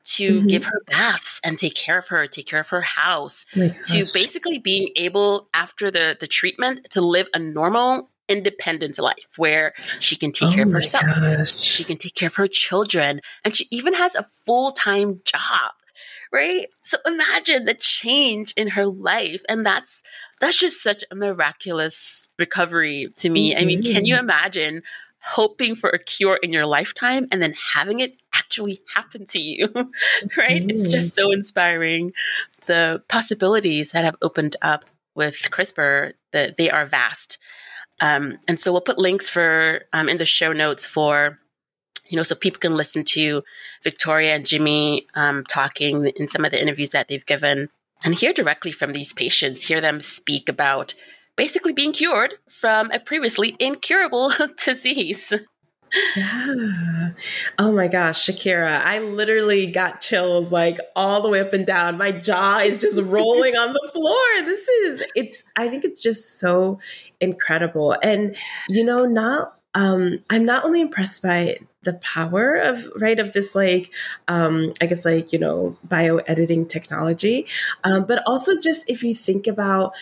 to 0.05 0.39
mm-hmm. 0.39 0.47
give 0.47 0.65
her 0.65 0.81
baths 0.85 1.39
and 1.43 1.57
take 1.57 1.75
care 1.75 1.97
of 1.97 2.07
her, 2.09 2.27
take 2.27 2.45
care 2.45 2.59
of 2.59 2.69
her 2.69 2.81
house, 2.81 3.45
oh 3.57 3.69
to 3.85 4.05
basically 4.13 4.59
being 4.59 4.89
able 4.95 5.49
after 5.53 5.89
the 5.89 6.17
the 6.19 6.27
treatment 6.27 6.87
to 6.91 7.01
live 7.01 7.27
a 7.33 7.39
normal 7.39 8.09
independent 8.27 8.97
life 8.99 9.37
where 9.37 9.73
she 9.99 10.15
can 10.15 10.31
take 10.31 10.49
oh 10.49 10.53
care 10.53 10.63
of 10.65 10.71
herself. 10.71 11.05
Gosh. 11.05 11.57
She 11.57 11.83
can 11.83 11.97
take 11.97 12.15
care 12.15 12.27
of 12.27 12.35
her 12.35 12.47
children 12.47 13.21
and 13.43 13.55
she 13.55 13.67
even 13.71 13.93
has 13.93 14.15
a 14.15 14.23
full-time 14.23 15.19
job. 15.23 15.73
Right? 16.31 16.67
So 16.81 16.97
imagine 17.05 17.65
the 17.65 17.75
change 17.75 18.53
in 18.57 18.69
her 18.69 18.87
life 18.87 19.41
and 19.47 19.65
that's 19.65 20.03
that's 20.41 20.57
just 20.57 20.83
such 20.83 21.03
a 21.09 21.15
miraculous 21.15 22.27
recovery 22.37 23.13
to 23.17 23.29
me. 23.29 23.51
Mm-hmm. 23.51 23.61
I 23.61 23.65
mean, 23.65 23.83
can 23.83 24.05
you 24.05 24.15
mm-hmm. 24.15 24.23
imagine 24.23 24.83
hoping 25.21 25.73
for 25.73 25.89
a 25.89 25.97
cure 25.97 26.37
in 26.43 26.53
your 26.53 26.65
lifetime 26.65 27.27
and 27.31 27.41
then 27.41 27.55
having 27.73 27.99
it 27.99 28.13
actually 28.35 28.81
happen 28.93 29.25
to 29.25 29.39
you, 29.39 29.67
right? 30.37 30.61
Mm. 30.61 30.69
It's 30.69 30.91
just 30.91 31.15
so 31.15 31.31
inspiring. 31.31 32.13
The 32.67 33.01
possibilities 33.07 33.91
that 33.91 34.05
have 34.05 34.15
opened 34.21 34.55
up 34.61 34.85
with 35.15 35.35
CRISPR, 35.49 36.13
that 36.31 36.57
they 36.57 36.69
are 36.69 36.85
vast. 36.85 37.37
Um, 38.01 38.37
and 38.47 38.59
so 38.59 38.71
we'll 38.71 38.81
put 38.81 38.97
links 38.97 39.29
for 39.29 39.83
um, 39.93 40.09
in 40.09 40.17
the 40.17 40.25
show 40.25 40.51
notes 40.51 40.85
for 40.85 41.39
you 42.07 42.17
know 42.17 42.23
so 42.23 42.35
people 42.35 42.59
can 42.59 42.75
listen 42.75 43.03
to 43.03 43.43
Victoria 43.83 44.35
and 44.35 44.45
Jimi 44.45 45.05
um, 45.15 45.43
talking 45.45 46.05
in 46.17 46.27
some 46.27 46.45
of 46.45 46.51
the 46.51 46.61
interviews 46.61 46.89
that 46.91 47.07
they've 47.07 47.25
given 47.25 47.69
and 48.03 48.15
hear 48.15 48.33
directly 48.33 48.71
from 48.71 48.91
these 48.91 49.13
patients, 49.13 49.67
hear 49.67 49.81
them 49.81 50.01
speak 50.01 50.49
about 50.49 50.93
basically 51.35 51.73
being 51.73 51.91
cured 51.91 52.35
from 52.49 52.91
a 52.91 52.99
previously 52.99 53.55
incurable 53.59 54.31
disease. 54.65 55.33
Yeah. 56.15 57.11
Oh 57.57 57.71
my 57.71 57.87
gosh, 57.87 58.25
Shakira, 58.25 58.83
I 58.83 58.99
literally 58.99 59.67
got 59.67 60.01
chills 60.01 60.51
like 60.51 60.79
all 60.95 61.21
the 61.21 61.29
way 61.29 61.39
up 61.39 61.53
and 61.53 61.65
down. 61.65 61.97
My 61.97 62.11
jaw 62.11 62.59
is 62.59 62.79
just 62.79 63.01
rolling 63.01 63.55
on 63.55 63.71
the 63.71 63.89
floor. 63.93 64.45
This 64.45 64.67
is 64.67 65.03
it's 65.15 65.45
I 65.55 65.69
think 65.69 65.85
it's 65.85 66.01
just 66.01 66.39
so 66.39 66.79
incredible. 67.25 67.97
And 68.01 68.35
you 68.69 68.85
know, 68.85 69.05
not 69.05 69.55
um 69.73 70.23
I'm 70.29 70.45
not 70.45 70.63
only 70.63 70.81
impressed 70.81 71.21
by 71.21 71.59
the 71.85 71.93
power 71.93 72.55
of 72.55 72.87
right 72.97 73.19
of 73.19 73.31
this 73.31 73.55
like 73.55 73.91
um 74.27 74.73
i 74.81 74.87
guess 74.87 75.05
like 75.05 75.31
you 75.31 75.39
know 75.39 75.77
bio 75.83 76.17
editing 76.27 76.65
technology 76.65 77.45
um, 77.83 78.05
but 78.05 78.21
also 78.25 78.59
just 78.59 78.89
if 78.89 79.03
you 79.03 79.15
think 79.15 79.47
about 79.47 79.93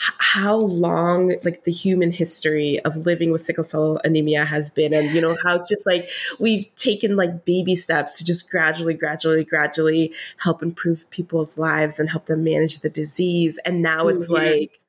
how 0.00 0.56
long 0.56 1.34
like 1.44 1.64
the 1.64 1.72
human 1.72 2.10
history 2.10 2.80
of 2.80 2.96
living 2.96 3.30
with 3.30 3.40
sickle 3.42 3.64
cell 3.64 4.00
anemia 4.04 4.44
has 4.46 4.70
been 4.70 4.94
and 4.94 5.10
you 5.10 5.20
know 5.20 5.36
how 5.42 5.56
it's 5.56 5.68
just 5.68 5.86
like 5.86 6.08
we've 6.38 6.74
taken 6.74 7.16
like 7.16 7.44
baby 7.44 7.74
steps 7.74 8.16
to 8.18 8.24
just 8.24 8.50
gradually 8.50 8.94
gradually 8.94 9.44
gradually 9.44 10.12
help 10.38 10.62
improve 10.62 11.08
people's 11.10 11.58
lives 11.58 12.00
and 12.00 12.08
help 12.08 12.26
them 12.26 12.42
manage 12.42 12.80
the 12.80 12.88
disease 12.88 13.58
and 13.66 13.82
now 13.82 14.08
it's 14.08 14.26
mm-hmm. 14.30 14.42
like 14.42 14.79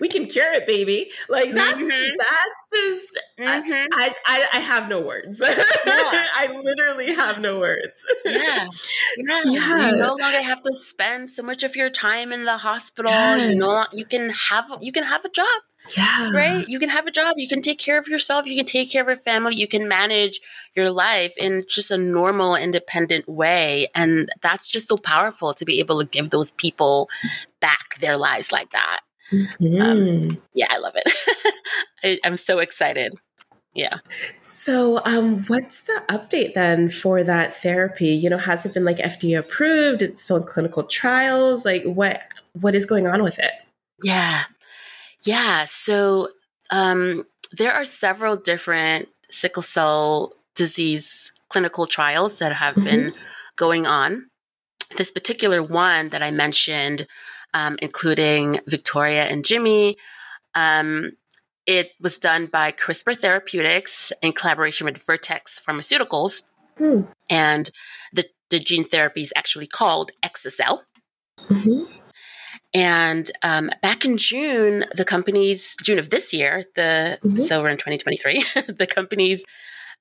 we 0.00 0.08
can 0.08 0.26
cure 0.26 0.52
it, 0.52 0.66
baby. 0.66 1.10
Like 1.28 1.52
that's 1.52 1.78
mm-hmm. 1.78 2.16
that's 2.18 2.66
just 2.72 3.20
mm-hmm. 3.38 3.86
I, 3.94 4.14
I, 4.26 4.46
I 4.54 4.60
have 4.60 4.88
no 4.88 5.00
words. 5.00 5.40
Yeah. 5.86 6.26
I 6.34 6.60
literally 6.62 7.14
have 7.14 7.40
no 7.40 7.58
words. 7.58 8.04
yeah. 8.24 8.68
yeah, 9.16 9.42
yeah. 9.44 9.90
You 9.90 9.96
no 9.96 10.14
longer 10.14 10.42
have 10.42 10.62
to 10.62 10.72
spend 10.72 11.30
so 11.30 11.42
much 11.42 11.62
of 11.62 11.76
your 11.76 11.90
time 11.90 12.32
in 12.32 12.44
the 12.44 12.58
hospital. 12.58 13.10
Yes. 13.10 13.54
You 13.54 13.58
know, 13.58 13.84
you 13.92 14.04
can 14.04 14.30
have 14.30 14.70
you 14.80 14.92
can 14.92 15.04
have 15.04 15.24
a 15.24 15.28
job. 15.28 15.46
Yeah. 15.96 16.30
Right? 16.32 16.68
You 16.68 16.78
can 16.78 16.90
have 16.90 17.06
a 17.06 17.10
job. 17.10 17.34
You 17.36 17.48
can 17.48 17.62
take 17.62 17.78
care 17.78 17.98
of 17.98 18.06
yourself. 18.06 18.46
You 18.46 18.56
can 18.56 18.66
take 18.66 18.90
care 18.90 19.02
of 19.02 19.08
your 19.08 19.16
family. 19.16 19.56
You 19.56 19.66
can 19.66 19.88
manage 19.88 20.40
your 20.74 20.90
life 20.90 21.34
in 21.36 21.64
just 21.68 21.90
a 21.90 21.98
normal, 21.98 22.54
independent 22.54 23.28
way. 23.28 23.88
And 23.94 24.30
that's 24.42 24.68
just 24.68 24.88
so 24.88 24.96
powerful 24.96 25.54
to 25.54 25.64
be 25.64 25.80
able 25.80 25.98
to 26.00 26.06
give 26.06 26.30
those 26.30 26.52
people 26.52 27.08
back 27.60 27.98
their 28.00 28.16
lives 28.16 28.52
like 28.52 28.70
that. 28.70 29.00
Mm-hmm. 29.32 29.80
Um, 29.80 30.42
yeah, 30.54 30.66
I 30.70 30.78
love 30.78 30.94
it. 30.96 31.54
I, 32.04 32.18
I'm 32.24 32.36
so 32.36 32.58
excited. 32.58 33.14
Yeah. 33.74 33.98
So, 34.42 35.00
um, 35.04 35.44
what's 35.44 35.84
the 35.84 36.02
update 36.08 36.54
then 36.54 36.88
for 36.88 37.22
that 37.22 37.54
therapy? 37.54 38.08
You 38.08 38.28
know, 38.28 38.38
has 38.38 38.66
it 38.66 38.74
been 38.74 38.84
like 38.84 38.98
FDA 38.98 39.38
approved? 39.38 40.02
It's 40.02 40.22
still 40.22 40.38
in 40.38 40.42
clinical 40.42 40.84
trials. 40.84 41.64
Like, 41.64 41.84
what 41.84 42.22
what 42.52 42.74
is 42.74 42.84
going 42.86 43.06
on 43.06 43.22
with 43.22 43.38
it? 43.38 43.52
Yeah, 44.02 44.44
yeah. 45.22 45.66
So, 45.66 46.30
um, 46.70 47.26
there 47.52 47.72
are 47.72 47.84
several 47.84 48.34
different 48.34 49.08
sickle 49.30 49.62
cell 49.62 50.32
disease 50.56 51.32
clinical 51.48 51.86
trials 51.86 52.40
that 52.40 52.52
have 52.52 52.74
mm-hmm. 52.74 52.84
been 52.84 53.12
going 53.56 53.86
on. 53.86 54.30
This 54.96 55.12
particular 55.12 55.62
one 55.62 56.08
that 56.08 56.22
I 56.22 56.32
mentioned 56.32 57.06
um, 57.54 57.78
including 57.82 58.60
Victoria 58.66 59.24
and 59.24 59.44
Jimi. 59.44 59.96
Um, 60.54 61.12
it 61.66 61.92
was 62.00 62.18
done 62.18 62.46
by 62.46 62.72
CRISPR 62.72 63.16
Therapeutics 63.16 64.12
in 64.22 64.32
collaboration 64.32 64.86
with 64.86 65.04
Vertex 65.04 65.60
Pharmaceuticals. 65.60 66.42
Hmm. 66.78 67.02
And 67.28 67.70
the, 68.12 68.24
the 68.48 68.58
gene 68.58 68.84
therapy 68.84 69.22
is 69.22 69.32
actually 69.36 69.66
called 69.66 70.10
exa-cel. 70.24 70.84
Mm-hmm. 71.48 71.84
And 72.72 73.30
um, 73.42 73.70
back 73.82 74.04
in 74.04 74.16
June, 74.16 74.84
the 74.94 75.04
companies, 75.04 75.74
June 75.82 75.98
of 75.98 76.10
this 76.10 76.32
year, 76.32 76.64
the 76.76 77.18
mm-hmm. 77.22 77.36
so 77.36 77.62
we're 77.62 77.68
in 77.68 77.76
2023, 77.76 78.44
the 78.78 78.86
companies 78.86 79.44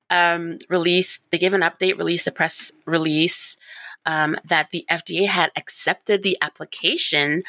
um, 0.09 0.59
released, 0.69 1.29
they 1.31 1.37
gave 1.37 1.53
an 1.53 1.61
update, 1.61 1.97
released 1.97 2.27
a 2.27 2.31
press 2.31 2.71
release 2.85 3.57
um, 4.05 4.37
that 4.43 4.71
the 4.71 4.85
FDA 4.89 5.27
had 5.27 5.51
accepted 5.55 6.23
the 6.23 6.37
application 6.41 7.43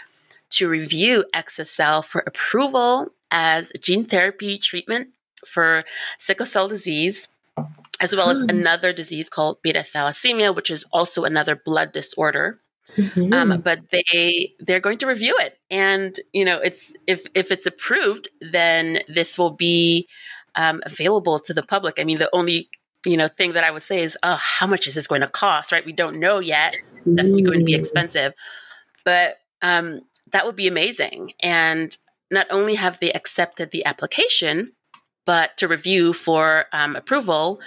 to 0.51 0.69
review 0.69 1.25
exa-cel 1.35 2.03
for 2.03 2.23
approval 2.27 3.13
as 3.31 3.71
a 3.75 3.79
gene 3.79 4.05
therapy 4.05 4.59
treatment 4.59 5.09
for 5.47 5.85
sickle 6.19 6.47
cell 6.47 6.69
disease, 6.69 7.29
as 8.01 8.15
well 8.15 8.31
as 8.31 8.43
hmm. 8.43 8.51
another 8.51 8.93
disease 8.93 9.29
called 9.29 9.63
beta 9.63 9.81
thalassemia, 9.81 10.55
which 10.55 10.71
is 10.71 10.85
also 10.93 11.25
another 11.25 11.55
blood 11.55 11.93
disorder. 11.93 12.61
Mm-hmm. 12.97 13.33
Um, 13.33 13.61
but 13.61 13.91
they 13.91 14.55
they're 14.59 14.81
going 14.81 14.99
to 14.99 15.07
review 15.07 15.37
it, 15.39 15.59
and 15.71 16.19
you 16.33 16.45
know, 16.45 16.59
it's 16.59 16.93
if 17.07 17.25
if 17.35 17.53
it's 17.53 17.65
approved, 17.65 18.29
then 18.41 19.01
this 19.07 19.39
will 19.39 19.53
be 19.53 20.09
um, 20.57 20.83
available 20.85 21.39
to 21.39 21.55
the 21.55 21.63
public. 21.63 22.01
I 22.01 22.05
mean, 22.05 22.19
the 22.19 22.35
only 22.35 22.69
you 23.05 23.17
know 23.17 23.29
thing 23.29 23.53
that 23.53 23.65
I 23.65 23.71
would 23.71 23.83
say 23.83 24.03
is, 24.03 24.17
oh, 24.23 24.39
how 24.39 24.67
much 24.67 24.87
is 24.87 24.95
this 24.95 25.07
going 25.07 25.23
to 25.23 25.29
cost? 25.29 25.73
Right? 25.73 25.85
We 25.85 25.93
don't 25.93 26.21
know 26.21 26.39
yet. 26.39 26.75
It's 26.75 26.93
definitely 26.93 27.43
going 27.43 27.61
to 27.61 27.65
be 27.65 27.75
expensive, 27.75 28.35
but 29.05 29.39
um, 29.63 30.03
that 30.33 30.47
would 30.47 30.57
be 30.57 30.69
amazing. 30.69 31.33
And 31.41 31.97
not 32.31 32.47
only 32.51 32.77
have 32.77 33.01
they 33.01 33.13
accepted 33.13 33.71
the 33.71 33.85
application, 33.85 34.73
but 35.27 35.57
to 35.59 35.69
review 35.69 36.13
for 36.13 36.67
um, 36.73 36.97
approval, 36.97 37.61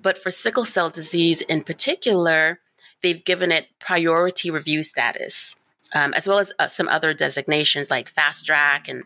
but 0.00 0.16
for 0.18 0.30
sickle 0.30 0.64
cell 0.64 0.90
disease 0.90 1.42
in 1.42 1.62
particular, 1.62 2.60
they've 3.02 3.24
given 3.24 3.52
it 3.52 3.66
priority 3.78 4.50
review 4.50 4.82
status, 4.82 5.56
um, 5.94 6.14
as 6.14 6.26
well 6.26 6.38
as 6.38 6.52
uh, 6.58 6.66
some 6.66 6.88
other 6.88 7.12
designations 7.12 7.90
like 7.90 8.08
fast 8.08 8.46
track 8.46 8.88
and 8.88 9.04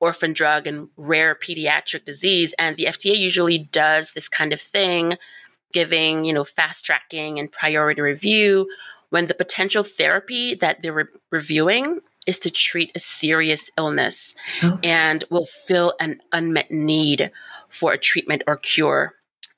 orphan 0.00 0.32
drug 0.32 0.66
and 0.66 0.88
rare 0.96 1.34
pediatric 1.34 2.04
disease. 2.04 2.54
And 2.58 2.76
the 2.76 2.86
FDA 2.86 3.16
usually 3.16 3.58
does 3.58 4.12
this 4.12 4.28
kind 4.28 4.52
of 4.52 4.60
thing, 4.60 5.18
giving, 5.72 6.24
you 6.24 6.32
know, 6.32 6.44
fast 6.44 6.84
tracking 6.84 7.38
and 7.38 7.52
priority 7.52 8.00
review 8.00 8.68
when 9.10 9.26
the 9.26 9.34
potential 9.34 9.82
therapy 9.82 10.54
that 10.54 10.82
they're 10.82 10.92
re- 10.92 11.04
reviewing 11.30 12.00
is 12.26 12.38
to 12.38 12.50
treat 12.50 12.92
a 12.94 12.98
serious 12.98 13.70
illness 13.76 14.34
oh. 14.62 14.78
and 14.82 15.24
will 15.30 15.46
fill 15.46 15.94
an 16.00 16.20
unmet 16.32 16.70
need 16.70 17.30
for 17.68 17.92
a 17.92 17.98
treatment 17.98 18.42
or 18.46 18.56
cure 18.56 19.14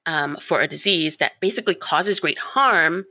um, 0.06 0.37
for 0.37 0.61
a 0.61 0.68
disease 0.68 1.18
that 1.18 1.38
basically 1.40 1.75
causes 1.75 2.20
great 2.20 2.38
harm 2.38 3.04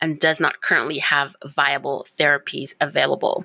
and 0.00 0.18
does 0.18 0.40
not 0.40 0.60
currently 0.60 0.98
have 0.98 1.36
viable 1.44 2.06
therapies 2.18 2.74
available. 2.80 3.44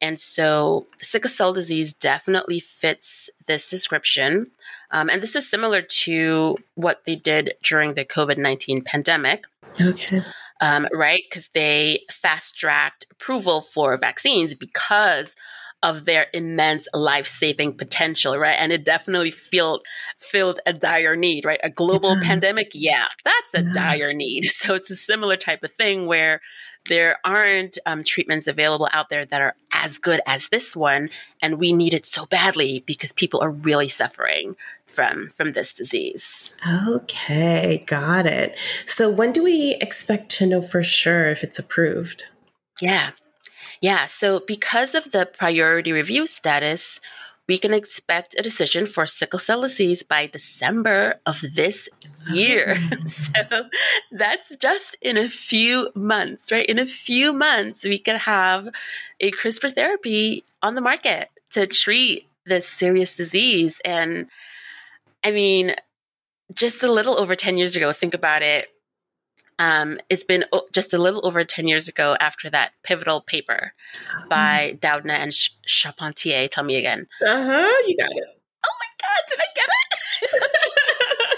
And 0.00 0.18
so 0.18 0.86
sickle 1.00 1.30
cell 1.30 1.52
disease 1.52 1.92
definitely 1.92 2.60
fits 2.60 3.30
this 3.46 3.68
description. 3.70 4.50
Um, 4.90 5.08
and 5.08 5.22
this 5.22 5.36
is 5.36 5.48
similar 5.48 5.80
to 5.80 6.56
what 6.74 7.04
they 7.04 7.16
did 7.16 7.54
during 7.62 7.94
the 7.94 8.04
COVID 8.04 8.38
19 8.38 8.82
pandemic. 8.82 9.44
Okay. 9.80 10.22
Um, 10.60 10.86
right? 10.92 11.22
Because 11.28 11.48
they 11.48 12.04
fast 12.10 12.56
tracked 12.56 13.06
approval 13.10 13.60
for 13.60 13.96
vaccines 13.96 14.54
because 14.54 15.34
of 15.82 16.04
their 16.04 16.26
immense 16.32 16.86
life-saving 16.94 17.76
potential, 17.76 18.38
right? 18.38 18.56
And 18.58 18.72
it 18.72 18.84
definitely 18.84 19.30
filled 19.30 19.84
filled 20.18 20.60
a 20.66 20.72
dire 20.72 21.16
need, 21.16 21.44
right? 21.44 21.60
A 21.64 21.70
global 21.70 22.16
yeah. 22.16 22.22
pandemic, 22.22 22.70
yeah, 22.74 23.06
that's 23.24 23.54
a 23.54 23.62
yeah. 23.62 23.72
dire 23.72 24.12
need. 24.12 24.50
So 24.62 24.74
it's 24.74 24.90
a 24.90 24.96
similar 24.96 25.36
type 25.36 25.64
of 25.64 25.72
thing 25.72 26.06
where 26.06 26.38
there 26.88 27.18
aren't 27.24 27.78
um, 27.86 28.04
treatments 28.04 28.46
available 28.46 28.88
out 28.92 29.08
there 29.08 29.24
that 29.24 29.40
are 29.40 29.56
as 29.72 29.98
good 29.98 30.20
as 30.26 30.48
this 30.48 30.76
one, 30.76 31.10
and 31.40 31.58
we 31.58 31.72
need 31.72 31.94
it 31.94 32.06
so 32.06 32.26
badly 32.26 32.84
because 32.86 33.12
people 33.12 33.40
are 33.40 33.50
really 33.50 33.88
suffering 33.88 34.56
from 34.86 35.28
from 35.28 35.52
this 35.52 35.72
disease. 35.72 36.52
Okay, 36.68 37.84
got 37.86 38.26
it. 38.26 38.56
So 38.86 39.10
when 39.10 39.32
do 39.32 39.42
we 39.42 39.76
expect 39.80 40.30
to 40.32 40.46
know 40.46 40.62
for 40.62 40.82
sure 40.82 41.28
if 41.28 41.42
it's 41.42 41.58
approved? 41.58 42.24
Yeah. 42.80 43.10
Yeah, 43.82 44.06
so 44.06 44.40
because 44.46 44.94
of 44.94 45.10
the 45.10 45.26
priority 45.26 45.90
review 45.90 46.28
status, 46.28 47.00
we 47.48 47.58
can 47.58 47.74
expect 47.74 48.36
a 48.38 48.42
decision 48.42 48.86
for 48.86 49.06
sickle 49.06 49.40
cell 49.40 49.62
disease 49.62 50.04
by 50.04 50.28
December 50.28 51.20
of 51.26 51.42
this 51.54 51.88
year. 52.30 52.78
So 53.06 53.68
that's 54.12 54.56
just 54.56 54.96
in 55.02 55.16
a 55.16 55.28
few 55.28 55.90
months, 55.96 56.52
right? 56.52 56.64
In 56.64 56.78
a 56.78 56.86
few 56.86 57.32
months, 57.32 57.82
we 57.84 57.98
can 57.98 58.16
have 58.16 58.68
a 59.20 59.32
CRISPR 59.32 59.74
therapy 59.74 60.44
on 60.62 60.76
the 60.76 60.80
market 60.80 61.30
to 61.50 61.66
treat 61.66 62.28
this 62.46 62.68
serious 62.68 63.16
disease. 63.16 63.80
And 63.84 64.28
I 65.24 65.32
mean, 65.32 65.74
just 66.54 66.82
a 66.84 66.92
little 66.92 67.20
over 67.20 67.34
10 67.34 67.58
years 67.58 67.74
ago, 67.74 67.92
think 67.92 68.14
about 68.14 68.42
it. 68.42 68.68
Um, 69.62 70.00
it's 70.10 70.24
been 70.24 70.44
o- 70.52 70.66
just 70.72 70.92
a 70.92 70.98
little 70.98 71.24
over 71.24 71.44
10 71.44 71.68
years 71.68 71.86
ago 71.86 72.16
after 72.18 72.50
that 72.50 72.72
pivotal 72.82 73.20
paper 73.20 73.74
by 74.28 74.76
Doudna 74.82 75.12
and 75.12 75.32
Ch- 75.32 75.56
Charpentier. 75.66 76.48
Tell 76.48 76.64
me 76.64 76.76
again. 76.76 77.06
Uh 77.24 77.44
huh. 77.44 77.82
You 77.86 77.96
got 77.96 78.10
it. 78.10 78.24
Oh 78.66 78.70
my 78.80 78.86
God, 79.00 79.22
did 79.28 79.38
I 79.40 79.48
get 79.54 79.68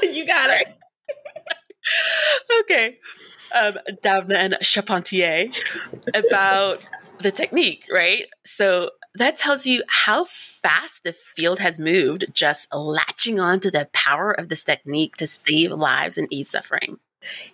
it? 0.04 0.14
you 0.16 0.26
got 0.26 0.50
it. 0.50 0.68
okay. 2.60 2.98
Um, 3.54 3.74
Doudna 4.02 4.36
and 4.36 4.56
Charpentier 4.62 5.50
about 6.14 6.80
the 7.20 7.30
technique, 7.30 7.84
right? 7.92 8.26
So 8.46 8.90
that 9.14 9.36
tells 9.36 9.66
you 9.66 9.82
how 9.86 10.24
fast 10.24 11.04
the 11.04 11.12
field 11.12 11.58
has 11.60 11.78
moved 11.78 12.24
just 12.32 12.72
latching 12.74 13.38
on 13.38 13.60
to 13.60 13.70
the 13.70 13.88
power 13.92 14.32
of 14.32 14.48
this 14.48 14.64
technique 14.64 15.16
to 15.16 15.26
save 15.26 15.72
lives 15.72 16.16
and 16.18 16.26
ease 16.32 16.50
suffering. 16.50 16.98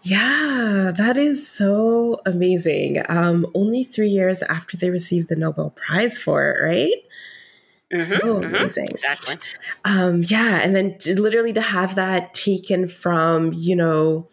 Yeah, 0.03 0.93
that 0.97 1.17
is 1.17 1.47
so 1.49 2.21
amazing. 2.27 3.03
Um, 3.09 3.47
only 3.55 3.85
three 3.85 4.09
years 4.09 4.43
after 4.43 4.77
they 4.77 4.91
received 4.91 5.29
the 5.29 5.37
Nobel 5.37 5.71
Prize 5.71 6.19
for 6.19 6.51
it, 6.51 6.63
right? 6.63 7.03
Mhm, 7.93 8.03
so 8.07 8.19
mhm, 8.19 8.45
amazing. 8.47 8.89
Exactly. 8.91 9.37
Um, 9.85 10.23
yeah, 10.25 10.61
and 10.63 10.77
then 10.77 10.99
to- 10.99 11.21
literally 11.21 11.53
to 11.55 11.61
have 11.61 11.97
that 11.97 12.35
taken 12.35 12.89
from, 12.89 13.53
you 13.53 13.77
know, 13.77 14.29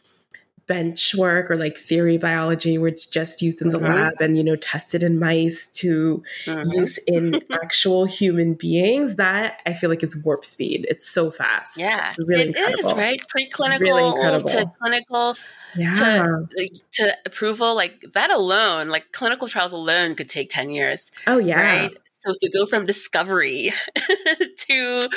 bench 0.68 1.16
work 1.16 1.50
or 1.50 1.56
like 1.58 1.78
theory 1.78 2.18
biology 2.18 2.78
where 2.78 2.90
it's 2.90 3.06
just 3.08 3.42
used 3.42 3.62
in 3.62 3.70
the 3.70 3.80
Mhm. 3.80 3.88
lab 3.90 4.14
and, 4.22 4.38
you 4.38 4.44
know, 4.44 4.56
tested 4.58 5.02
in 5.02 5.18
mice 5.18 5.68
to 5.68 6.22
Mhm. 6.46 6.74
use 6.76 6.98
in 7.08 7.42
actual 7.64 8.06
human 8.06 8.54
beings, 8.54 9.16
that 9.16 9.62
I 9.66 9.74
feel 9.74 9.90
like 9.90 10.04
is 10.04 10.22
warp 10.26 10.44
speed. 10.46 10.86
It's 10.90 11.08
so 11.08 11.32
fast. 11.32 11.78
Yeah, 11.80 12.10
It's 12.18 12.28
really 12.30 12.50
it 12.50 12.58
is 12.58 12.66
incredible. 12.66 12.96
right. 12.96 13.22
Preclinical 13.34 13.80
Really 13.80 14.44
to 14.44 14.72
clinical 14.82 15.38
Yeah. 15.76 15.94
to 15.94 16.70
to 16.94 17.18
approval, 17.26 17.74
like 17.76 18.04
that 18.14 18.30
alone, 18.32 18.90
like 18.90 19.12
clinical 19.14 19.48
trials 19.48 19.72
alone 19.74 20.16
could 20.16 20.28
take 20.30 20.50
ten 20.50 20.70
years, 20.70 21.12
oh, 21.28 21.38
yeah. 21.38 21.62
right? 21.84 21.98
So 22.26 22.34
to 22.42 22.50
go 22.50 22.66
from 22.66 22.86
discovery 22.86 23.72
to 24.68 25.10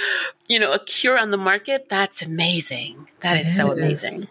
you 0.49 0.59
know 0.61 0.73
a 0.73 0.79
cure 0.85 1.19
on 1.19 1.31
the 1.33 1.37
market, 1.37 1.89
that's 1.89 2.23
amazing. 2.23 3.09
That 3.21 3.37
is 3.41 3.57
so 3.57 3.73
is. 3.73 3.79
amazing. 3.79 4.29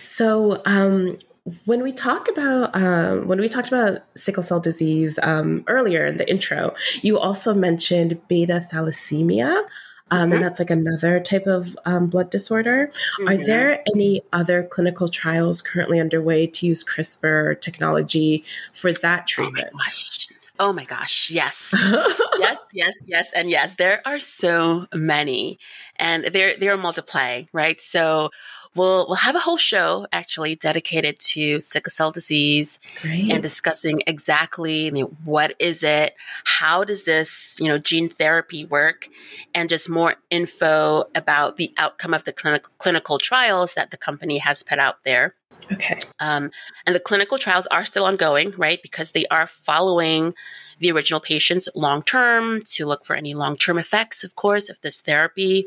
So, 0.00 0.62
um, 0.64 1.16
when 1.64 1.82
we 1.82 1.92
talk 1.92 2.28
about 2.28 2.74
um, 2.74 3.26
when 3.26 3.40
we 3.40 3.48
talked 3.48 3.68
about 3.68 4.02
sickle 4.14 4.42
cell 4.42 4.60
disease 4.60 5.18
um, 5.22 5.64
earlier 5.66 6.04
in 6.06 6.18
the 6.18 6.28
intro, 6.30 6.74
you 7.02 7.18
also 7.18 7.54
mentioned 7.54 8.20
beta 8.28 8.66
thalassemia, 8.70 9.64
um, 10.10 10.30
Mhm. 10.30 10.34
and 10.34 10.42
that's 10.42 10.58
like 10.58 10.70
another 10.70 11.20
type 11.20 11.46
of 11.46 11.76
um, 11.86 12.06
blood 12.08 12.30
disorder. 12.30 12.90
Are 13.26 13.34
Mhm. 13.34 13.46
there 13.46 13.82
any 13.94 14.22
other 14.32 14.62
clinical 14.62 15.08
trials 15.08 15.62
currently 15.62 16.00
underway 16.00 16.46
to 16.46 16.66
use 16.66 16.84
CRISPR 16.84 17.60
technology 17.60 18.44
for 18.72 18.92
that 18.92 19.26
Oh 19.38 19.50
my 19.50 19.62
treatment? 19.62 19.72
gosh. 19.78 20.28
Oh 20.58 20.72
my 20.72 20.84
gosh. 20.84 21.30
Yes. 21.30 21.72
yes, 22.36 22.58
yes, 22.72 22.94
yes, 23.06 23.30
and 23.32 23.48
yes. 23.48 23.76
There 23.76 24.02
are 24.04 24.18
so 24.18 24.86
many, 24.92 25.58
and 25.96 26.24
they're 26.26 26.54
they're 26.58 26.76
multiplying, 26.76 27.48
right? 27.52 27.80
So 27.80 28.30
we'll 28.78 29.06
we'll 29.06 29.16
have 29.16 29.34
a 29.34 29.40
whole 29.40 29.56
show 29.56 30.06
actually 30.12 30.54
dedicated 30.54 31.18
to 31.18 31.60
sickle 31.60 31.90
cell 31.90 32.10
disease 32.10 32.78
Great. 33.02 33.30
and 33.30 33.42
discussing 33.42 34.02
exactly 34.06 34.84
you 34.84 34.92
know, 34.92 35.12
what 35.24 35.54
is 35.58 35.82
it, 35.82 36.14
how 36.44 36.84
does 36.84 37.04
this 37.04 37.56
you 37.60 37.68
know 37.68 37.78
gene 37.78 38.08
therapy 38.08 38.64
work, 38.64 39.08
and 39.54 39.68
just 39.68 39.90
more 39.90 40.14
info 40.30 41.04
about 41.14 41.56
the 41.56 41.72
outcome 41.76 42.14
of 42.14 42.24
the 42.24 42.32
clinical 42.32 42.72
clinical 42.78 43.18
trials 43.18 43.74
that 43.74 43.90
the 43.90 43.96
company 43.96 44.38
has 44.38 44.62
put 44.62 44.78
out 44.78 45.04
there. 45.04 45.34
okay. 45.72 45.98
Um, 46.20 46.50
and 46.86 46.94
the 46.94 47.00
clinical 47.00 47.36
trials 47.36 47.66
are 47.66 47.84
still 47.84 48.04
ongoing, 48.04 48.52
right? 48.56 48.80
Because 48.82 49.12
they 49.12 49.26
are 49.26 49.46
following 49.46 50.34
the 50.78 50.92
original 50.92 51.20
patients 51.20 51.68
long 51.74 52.02
term 52.02 52.60
to 52.60 52.86
look 52.86 53.04
for 53.04 53.16
any 53.16 53.34
long 53.34 53.56
term 53.56 53.78
effects, 53.78 54.24
of 54.24 54.34
course, 54.34 54.68
of 54.68 54.80
this 54.80 55.00
therapy. 55.00 55.66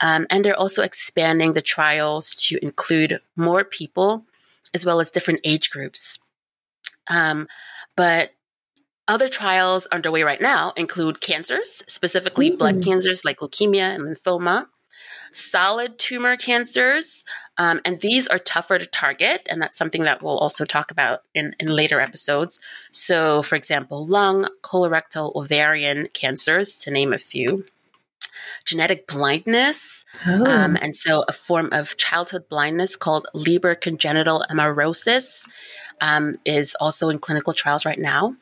Um, 0.00 0.26
and 0.30 0.44
they're 0.44 0.58
also 0.58 0.82
expanding 0.82 1.52
the 1.52 1.62
trials 1.62 2.34
to 2.46 2.58
include 2.62 3.20
more 3.36 3.64
people 3.64 4.24
as 4.74 4.84
well 4.84 5.00
as 5.00 5.10
different 5.10 5.40
age 5.44 5.70
groups. 5.70 6.18
Um, 7.08 7.48
but 7.96 8.30
other 9.08 9.28
trials 9.28 9.86
underway 9.86 10.22
right 10.22 10.40
now 10.40 10.72
include 10.76 11.20
cancers, 11.20 11.82
specifically 11.88 12.50
blood 12.50 12.82
cancers 12.82 13.24
like 13.24 13.38
leukemia 13.38 13.94
and 13.94 14.04
lymphoma, 14.04 14.66
solid 15.32 15.98
tumor 15.98 16.36
cancers, 16.36 17.24
um, 17.56 17.80
and 17.84 18.00
these 18.00 18.28
are 18.28 18.38
tougher 18.38 18.78
to 18.78 18.86
target, 18.86 19.46
and 19.50 19.60
that's 19.60 19.78
something 19.78 20.02
that 20.02 20.22
we'll 20.22 20.38
also 20.38 20.64
talk 20.64 20.90
about 20.90 21.22
in, 21.34 21.56
in 21.58 21.68
later 21.68 22.00
episodes. 22.00 22.60
So, 22.92 23.42
for 23.42 23.56
example, 23.56 24.06
lung, 24.06 24.46
colorectal, 24.62 25.34
ovarian 25.34 26.08
cancers, 26.12 26.76
to 26.76 26.90
name 26.90 27.12
a 27.12 27.18
few. 27.18 27.64
Genetic 28.64 29.06
blindness, 29.06 30.04
Oh. 30.26 30.44
um, 30.44 30.76
and 30.80 30.94
so 30.94 31.24
a 31.28 31.32
form 31.32 31.68
of 31.72 31.96
childhood 31.96 32.48
blindness 32.48 32.96
called 32.96 33.26
Leber 33.34 33.80
congenital 33.80 34.44
amaurosis 34.50 35.46
um, 36.00 36.34
is 36.44 36.74
also 36.80 37.08
in 37.08 37.18
clinical 37.18 37.52
trials 37.52 37.84
right 37.84 37.98
now. 37.98 38.36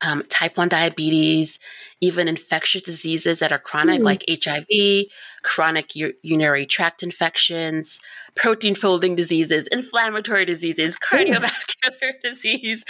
Um, 0.00 0.22
type 0.28 0.58
1 0.58 0.68
diabetes, 0.68 1.58
even 2.00 2.28
infectious 2.28 2.82
diseases 2.82 3.38
that 3.38 3.52
are 3.52 3.58
chronic, 3.58 4.00
Hmm. 4.00 4.04
like 4.04 4.24
HIV, 4.28 5.06
chronic 5.42 5.96
u- 5.96 6.12
urinary 6.20 6.66
tract 6.66 7.02
infections, 7.02 8.00
protein 8.34 8.74
folding 8.74 9.14
diseases, 9.14 9.66
inflammatory 9.68 10.44
diseases, 10.44 10.96
cardiovascular 11.02 12.12
disease, 12.22 12.84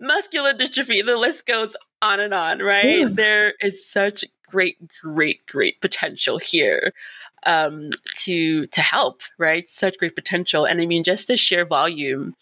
muscular 0.00 0.52
dystrophy. 0.52 1.04
The 1.04 1.16
list 1.16 1.46
goes 1.46 1.76
on 2.02 2.18
and 2.18 2.34
on, 2.34 2.58
right? 2.60 3.00
Yeah. 3.00 3.08
There 3.10 3.52
is 3.60 3.88
such 3.88 4.24
great, 4.50 4.78
great, 5.02 5.46
great 5.46 5.80
potential 5.80 6.38
here 6.38 6.92
um, 7.44 7.90
to 8.16 8.66
to 8.66 8.80
help, 8.80 9.22
right? 9.38 9.68
Such 9.68 9.98
great 9.98 10.14
potential, 10.14 10.64
and 10.64 10.80
I 10.80 10.86
mean, 10.86 11.04
just 11.04 11.28
the 11.28 11.36
sheer 11.36 11.64
volume 11.64 12.34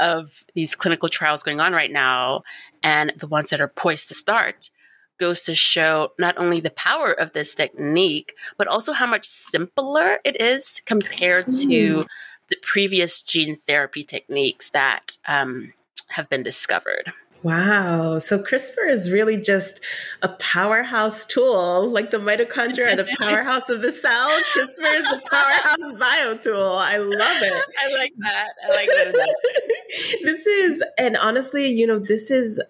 of 0.00 0.44
these 0.54 0.74
clinical 0.74 1.08
trials 1.08 1.42
going 1.42 1.60
on 1.60 1.72
right 1.72 1.92
now, 1.92 2.42
and 2.82 3.12
the 3.16 3.26
ones 3.26 3.50
that 3.50 3.60
are 3.60 3.68
poised 3.68 4.08
to 4.08 4.14
start, 4.14 4.70
goes 5.18 5.42
to 5.44 5.54
show 5.54 6.12
not 6.18 6.36
only 6.38 6.60
the 6.60 6.70
power 6.70 7.12
of 7.12 7.32
this 7.32 7.54
technique, 7.54 8.34
but 8.56 8.66
also 8.66 8.92
how 8.92 9.06
much 9.06 9.26
simpler 9.26 10.18
it 10.24 10.40
is 10.40 10.82
compared 10.84 11.50
to 11.50 12.06
the 12.48 12.56
previous 12.60 13.20
gene 13.22 13.56
therapy 13.66 14.02
techniques 14.02 14.70
that 14.70 15.16
um, 15.28 15.72
have 16.08 16.28
been 16.28 16.42
discovered. 16.42 17.12
Wow. 17.42 18.18
So 18.18 18.38
CRISPR 18.38 18.88
is 18.88 19.10
really 19.10 19.36
just 19.36 19.80
a 20.22 20.28
powerhouse 20.28 21.26
tool, 21.26 21.88
like 21.90 22.10
the 22.10 22.18
mitochondria 22.18 22.92
are 22.92 22.96
the 22.96 23.16
powerhouse 23.18 23.68
of 23.68 23.82
the 23.82 23.90
cell. 23.90 24.30
CRISPR 24.54 24.94
is 24.96 25.10
the 25.10 25.22
powerhouse 25.30 25.98
bio 25.98 26.36
tool. 26.36 26.76
I 26.76 26.98
love 26.98 27.42
it. 27.42 27.64
I 27.78 27.92
like 27.94 28.12
that. 28.18 28.48
I 28.64 28.68
like 28.68 28.88
that. 28.88 29.36
this 30.22 30.46
is, 30.46 30.82
and 30.98 31.16
honestly, 31.16 31.68
you 31.68 31.86
know, 31.86 31.98
this 31.98 32.30
is, 32.30 32.62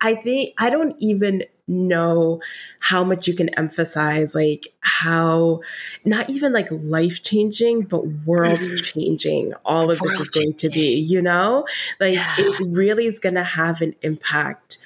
I 0.00 0.14
think, 0.14 0.54
I 0.58 0.68
don't 0.68 0.94
even 0.98 1.44
know 1.72 2.40
how 2.78 3.02
much 3.02 3.26
you 3.26 3.34
can 3.34 3.48
emphasize, 3.50 4.34
like, 4.34 4.72
how 4.80 5.60
not 6.04 6.28
even 6.30 6.52
like 6.52 6.68
life 6.70 7.22
changing, 7.22 7.82
but 7.82 8.06
world 8.26 8.60
mm-hmm. 8.60 8.76
changing 8.76 9.52
all 9.64 9.90
of 9.90 9.98
this 10.00 10.20
is 10.20 10.30
going 10.30 10.54
to 10.54 10.68
be, 10.68 10.94
you 10.94 11.22
know? 11.22 11.66
Like, 11.98 12.14
Yeah. 12.14 12.34
it 12.38 12.60
really 12.60 13.06
is 13.06 13.18
going 13.18 13.34
to 13.36 13.44
have 13.44 13.80
an 13.80 13.94
impact 14.02 14.78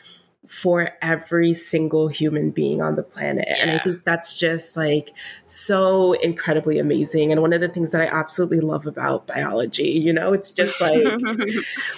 for 0.48 0.90
every 1.02 1.52
single 1.52 2.08
human 2.08 2.50
being 2.50 2.80
on 2.80 2.96
the 2.96 3.02
planet. 3.02 3.46
Yeah. 3.48 3.56
And 3.60 3.70
I 3.72 3.78
think 3.78 4.04
that's 4.04 4.38
just 4.38 4.76
like 4.76 5.12
so 5.46 6.12
incredibly 6.14 6.78
amazing. 6.78 7.32
And 7.32 7.42
one 7.42 7.52
of 7.52 7.60
the 7.60 7.68
things 7.68 7.90
that 7.92 8.00
I 8.00 8.06
absolutely 8.06 8.60
love 8.60 8.86
about 8.86 9.26
biology, 9.26 9.90
you 9.90 10.12
know, 10.12 10.32
it's 10.32 10.50
just 10.52 10.80
like, 10.80 11.02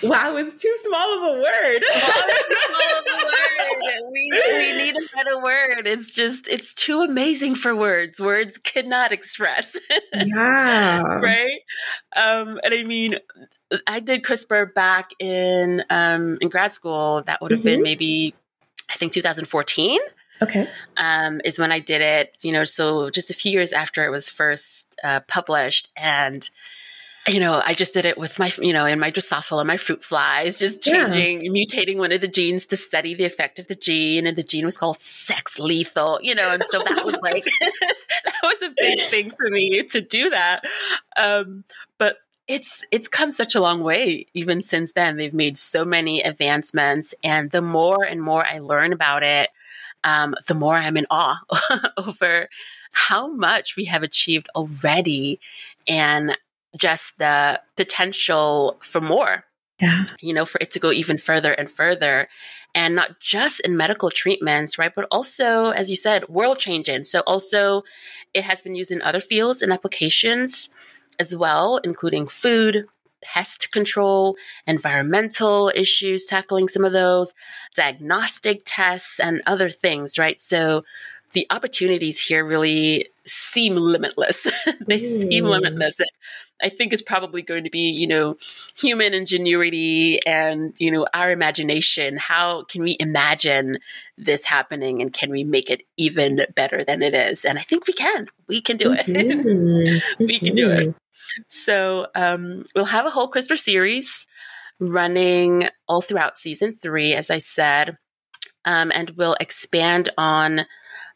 wow, 0.03 0.37
it's 0.37 0.55
too 0.55 0.75
small 0.83 1.17
of 1.17 1.23
a 1.23 1.41
word. 1.43 1.85
we, 4.13 4.33
we 4.33 4.73
need 4.73 4.97
a 4.97 5.17
better 5.17 5.43
word. 5.43 5.87
It's 5.87 6.11
just, 6.11 6.49
it's 6.49 6.73
too 6.75 7.03
amazing 7.03 7.55
for 7.55 7.75
words. 7.75 8.21
Words 8.21 8.59
cannot 8.59 9.13
express. 9.13 9.77
yeah. 10.15 11.03
right. 11.03 11.61
Um, 12.17 12.61
and 12.65 12.75
I 12.75 12.85
mean, 12.85 13.19
I 13.87 14.01
did 14.01 14.23
CRISPR 14.23 14.73
back 14.73 15.11
in 15.19 15.85
um, 15.91 16.39
in 16.41 16.49
grad 16.49 16.73
school. 16.73 17.23
That 17.27 17.41
would 17.41 17.51
have 17.51 17.61
mm-hmm. 17.61 17.69
been 17.69 17.83
maybe 17.83 18.35
I 18.91 18.95
think 18.95 19.13
2014. 19.13 20.01
Okay. 20.41 20.69
Um, 20.97 21.41
is 21.45 21.59
when 21.59 21.73
I 21.73 21.81
did 21.81 22.01
it. 22.01 22.37
You 22.43 22.53
know, 22.53 22.65
so 22.65 23.11
just 23.11 23.31
a 23.31 23.35
few 23.35 23.53
years 23.53 23.73
after 23.73 24.05
it 24.05 24.11
was 24.11 24.31
first 24.31 24.99
uh, 25.03 25.21
published, 25.27 25.89
and 25.97 26.49
you 27.29 27.41
know, 27.41 27.61
I 27.65 27.75
just 27.75 27.93
did 27.93 28.05
it 28.05 28.17
with 28.17 28.39
my, 28.39 28.51
you 28.61 28.73
know, 28.73 28.87
in 28.87 28.99
my 28.99 29.11
Drosophila, 29.11 29.67
my 29.67 29.77
fruit 29.77 30.03
flies, 30.03 30.59
just 30.59 30.83
changing, 30.83 31.43
yeah. 31.43 31.51
mutating 31.51 31.99
one 31.99 32.13
of 32.13 32.21
the 32.21 32.29
genes 32.29 32.67
to 32.67 32.77
study 32.77 33.15
the 33.15 33.25
effect 33.25 33.59
of 33.59 33.69
the 33.69 33.75
gene. 33.75 34.27
And 34.27 34.37
the 34.37 34.43
gene 34.43 34.65
was 34.65 34.79
called 34.79 34.99
sex 34.99 35.59
lethal, 35.59 36.19
you 36.23 36.35
know, 36.35 36.51
and 36.51 36.63
so 36.71 36.79
that 36.79 37.05
was 37.05 37.17
like, 37.23 37.45
that 38.25 38.43
was 38.43 38.63
a 38.63 38.73
big 38.77 39.01
thing 39.11 39.31
for 39.31 39.51
me 39.51 39.83
to 39.83 40.01
do 40.01 40.31
that. 40.31 40.65
Um, 41.17 41.65
but 41.99 42.19
it's 42.49 42.85
it's 42.91 43.09
come 43.09 43.31
such 43.31 43.55
a 43.55 43.61
long 43.61 43.83
way 43.83 44.27
even 44.35 44.63
since 44.63 44.95
then. 44.95 45.17
They've 45.17 45.35
made 45.35 45.57
so 45.57 45.85
many 45.85 46.23
advancements 46.23 47.15
and 47.23 47.51
the 47.51 47.63
more 47.63 48.05
and 48.05 48.23
more 48.23 48.45
i 48.47 48.59
learn 48.59 48.93
about 48.93 49.23
it 49.23 49.51
um, 50.05 50.35
the 50.47 50.55
more 50.55 50.75
i'm 50.75 50.97
in 50.97 51.07
awe 51.11 51.41
over 51.99 52.49
how 52.93 53.29
much 53.29 53.77
we 53.77 53.85
have 53.85 54.03
achieved 54.03 54.49
already 54.55 55.39
and 55.87 56.37
just 56.77 57.19
the 57.19 57.61
potential 57.77 58.79
for 58.81 59.01
more 59.01 59.45
yeah. 59.81 60.07
you 60.21 60.35
know 60.35 60.45
for 60.45 60.59
it 60.61 60.71
to 60.73 60.79
go 60.79 60.91
even 60.91 61.19
further 61.19 61.53
and 61.53 61.71
further. 61.71 62.29
And 62.75 62.95
not 62.95 63.19
just 63.19 63.61
in 63.61 63.77
medical 63.77 64.11
treatments 64.11 64.79
right 64.79 64.93
but 64.95 65.07
also 65.11 65.71
as 65.71 65.91
you 65.91 65.97
said 65.97 66.29
world 66.29 66.59
changing. 66.59 67.05
So 67.05 67.21
also 67.21 67.83
it 68.35 68.45
has 68.45 68.61
been 68.61 68.75
used 68.75 68.91
in 68.91 69.03
other 69.03 69.21
fields 69.21 69.63
and 69.63 69.73
applications 69.73 70.69
as 71.19 71.37
well, 71.37 71.79
including 71.85 72.29
food, 72.29 72.87
pest 73.23 73.73
control, 73.73 74.37
environmental 74.67 75.73
issues, 75.75 76.25
tackling 76.25 76.69
some 76.69 76.85
of 76.85 76.93
those, 76.93 77.35
diagnostic 77.75 78.63
tests, 78.65 79.19
and 79.19 79.43
other 79.47 79.69
things, 79.69 80.19
right? 80.19 80.41
So 80.41 80.85
the 81.33 81.47
opportunities 81.51 82.21
here 82.21 82.45
really 82.45 83.09
seem 83.25 83.77
limitless. 83.77 84.43
they 84.87 85.01
mm. 85.01 85.31
seem 85.31 85.45
limitless. 85.45 86.01
I 86.61 86.69
think 86.69 86.93
it's 86.93 87.03
probably 87.03 87.43
going 87.43 87.65
to 87.65 87.71
be, 87.71 87.91
you 87.91 88.07
know, 88.07 88.37
human 88.77 89.15
ingenuity 89.15 90.25
and, 90.27 90.75
you 90.79 90.91
know, 90.91 91.07
our 91.15 91.31
imagination. 91.31 92.17
How 92.17 92.65
can 92.65 92.83
we 92.83 92.97
imagine 92.99 93.79
this 94.17 94.45
happening 94.45 95.01
and 95.01 95.13
can 95.13 95.31
we 95.31 95.45
make 95.45 95.71
it 95.71 95.83
even 95.97 96.41
better 96.57 96.83
than 96.83 97.03
it 97.03 97.15
is? 97.15 97.45
And 97.45 97.59
I 97.59 97.63
think 97.63 97.87
we 97.87 97.93
can. 97.93 98.27
We 98.49 98.61
can 98.61 98.77
do 98.77 98.93
it. 98.93 99.07
Mm-hmm. 99.07 100.25
we 100.25 100.39
can 100.41 100.55
do 100.55 100.71
it. 100.71 100.95
So 101.49 102.09
um, 102.15 102.65
we'll 102.75 102.87
have 102.87 103.07
a 103.07 103.11
whole 103.11 103.31
CRISPR 103.31 103.59
series 103.59 104.27
running 104.81 105.69
all 105.87 106.01
throughout 106.01 106.39
season 106.39 106.77
three, 106.81 107.15
as 107.15 107.31
I 107.31 107.39
said, 107.39 107.99
um, 108.65 108.93
and 108.95 109.11
we'll 109.11 109.37
expand 109.41 110.09
on 110.19 110.67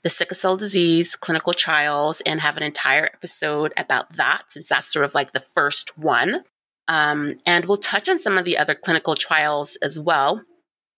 the 0.02 0.10
sickle 0.10 0.36
cell 0.36 0.56
disease 0.56 1.16
clinical 1.16 1.52
trials 1.52 2.20
and 2.22 2.40
have 2.40 2.56
an 2.56 2.62
entire 2.62 3.04
episode 3.06 3.72
about 3.76 4.14
that, 4.14 4.44
since 4.48 4.68
that's 4.68 4.92
sort 4.92 5.04
of 5.04 5.14
like 5.14 5.32
the 5.32 5.40
first 5.40 5.96
one. 5.98 6.44
Um, 6.88 7.38
and 7.46 7.64
we'll 7.64 7.76
touch 7.76 8.08
on 8.08 8.18
some 8.18 8.36
of 8.36 8.44
the 8.44 8.58
other 8.58 8.74
clinical 8.74 9.14
trials 9.14 9.76
as 9.82 9.98
well. 9.98 10.42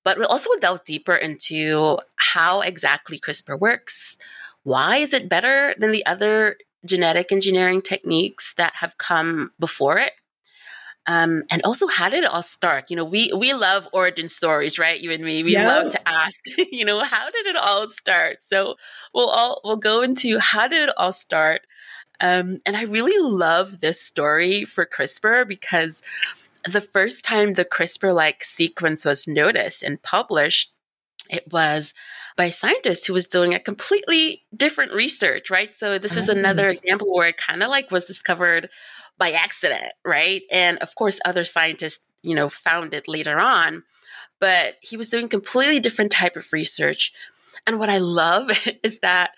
But 0.05 0.19
we'll 0.19 0.29
also 0.29 0.51
delve 0.61 0.85
deeper 0.85 1.15
into 1.15 1.99
how 2.17 2.61
exactly 2.61 3.19
CRISPR 3.19 3.59
works. 3.59 4.17
Why 4.63 4.99
is 4.99 5.13
it 5.13 5.29
better 5.29 5.75
than 5.79 5.93
the 5.93 6.05
other 6.07 6.57
genetic 6.85 7.33
engineering 7.33 7.81
techniques 7.81 8.55
that 8.55 8.77
have 8.77 8.99
come 8.99 9.53
before 9.59 9.99
it. 9.99 10.13
Um, 11.07 11.43
and 11.51 11.63
also, 11.65 11.87
how 11.87 12.09
did 12.09 12.25
it 12.25 12.31
all 12.31 12.43
start? 12.43 12.91
You 12.91 12.97
know, 12.97 13.05
we 13.05 13.33
we 13.33 13.53
love 13.53 13.89
origin 13.93 14.29
stories, 14.29 14.79
right? 14.79 14.99
You 14.99 15.13
and 15.13 15.23
me, 15.23 15.43
we 15.43 15.57
love 15.57 15.91
to 15.91 16.09
ask. 16.09 16.41
You 16.57 16.85
know, 16.85 17.01
how 17.01 17.31
did 17.31 17.47
it 17.47 17.57
all 17.57 17.89
start? 17.89 18.43
So 18.43 18.77
we'll 19.15 19.29
all 19.29 19.61
we'll 19.65 19.77
go 19.77 20.03
into 20.03 20.39
how 20.39 20.67
did 20.67 20.89
it 20.89 20.95
all 20.97 21.13
start. 21.13 21.63
Um, 22.21 22.61
and 22.65 22.77
I 22.77 22.83
really 22.83 23.19
love 23.19 23.81
this 23.81 24.01
story 24.01 24.65
for 24.65 24.87
CRISPR 24.87 25.47
because 25.47 26.03
the 26.65 26.81
first 26.81 27.25
time 27.25 27.55
the 27.55 27.65
CRISPR 27.65 28.15
like 28.15 28.45
sequence 28.45 29.05
was 29.05 29.29
noticed 29.29 29.83
and 29.83 30.03
published, 30.03 30.73
it 31.29 31.53
was 31.53 31.93
by 32.37 32.47
a 32.47 32.53
scientist 32.53 33.07
who 33.07 33.13
was 33.13 33.27
doing 33.27 33.55
a 33.55 33.61
completely 33.61 34.43
different 34.57 34.93
research, 34.93 35.51
right? 35.51 35.77
So 35.77 35.99
this 35.99 36.17
is 36.17 36.29
another 36.29 36.69
mm. 36.69 36.73
example 36.73 37.13
where 37.13 37.29
it 37.29 37.37
kind 37.37 37.63
of 37.63 37.69
like 37.69 37.91
was 37.91 38.05
discovered 38.05 38.71
by 39.19 39.33
accident, 39.33 39.93
right? 40.05 40.43
And 40.51 40.79
of 40.79 40.95
course, 40.95 41.21
other 41.25 41.45
scientists, 41.45 42.05
you 42.23 42.35
know, 42.35 42.49
found 42.49 42.95
it 42.95 43.09
later 43.09 43.39
on, 43.39 43.83
but 44.41 44.77
he 44.81 44.97
was 44.97 45.09
doing 45.09 45.29
completely 45.29 45.81
different 45.81 46.13
type 46.13 46.37
of 46.37 46.53
research. 46.53 47.13
And 47.67 47.79
what 47.79 47.89
I 47.89 47.99
love 47.99 48.51
is 48.83 49.01
that 49.01 49.31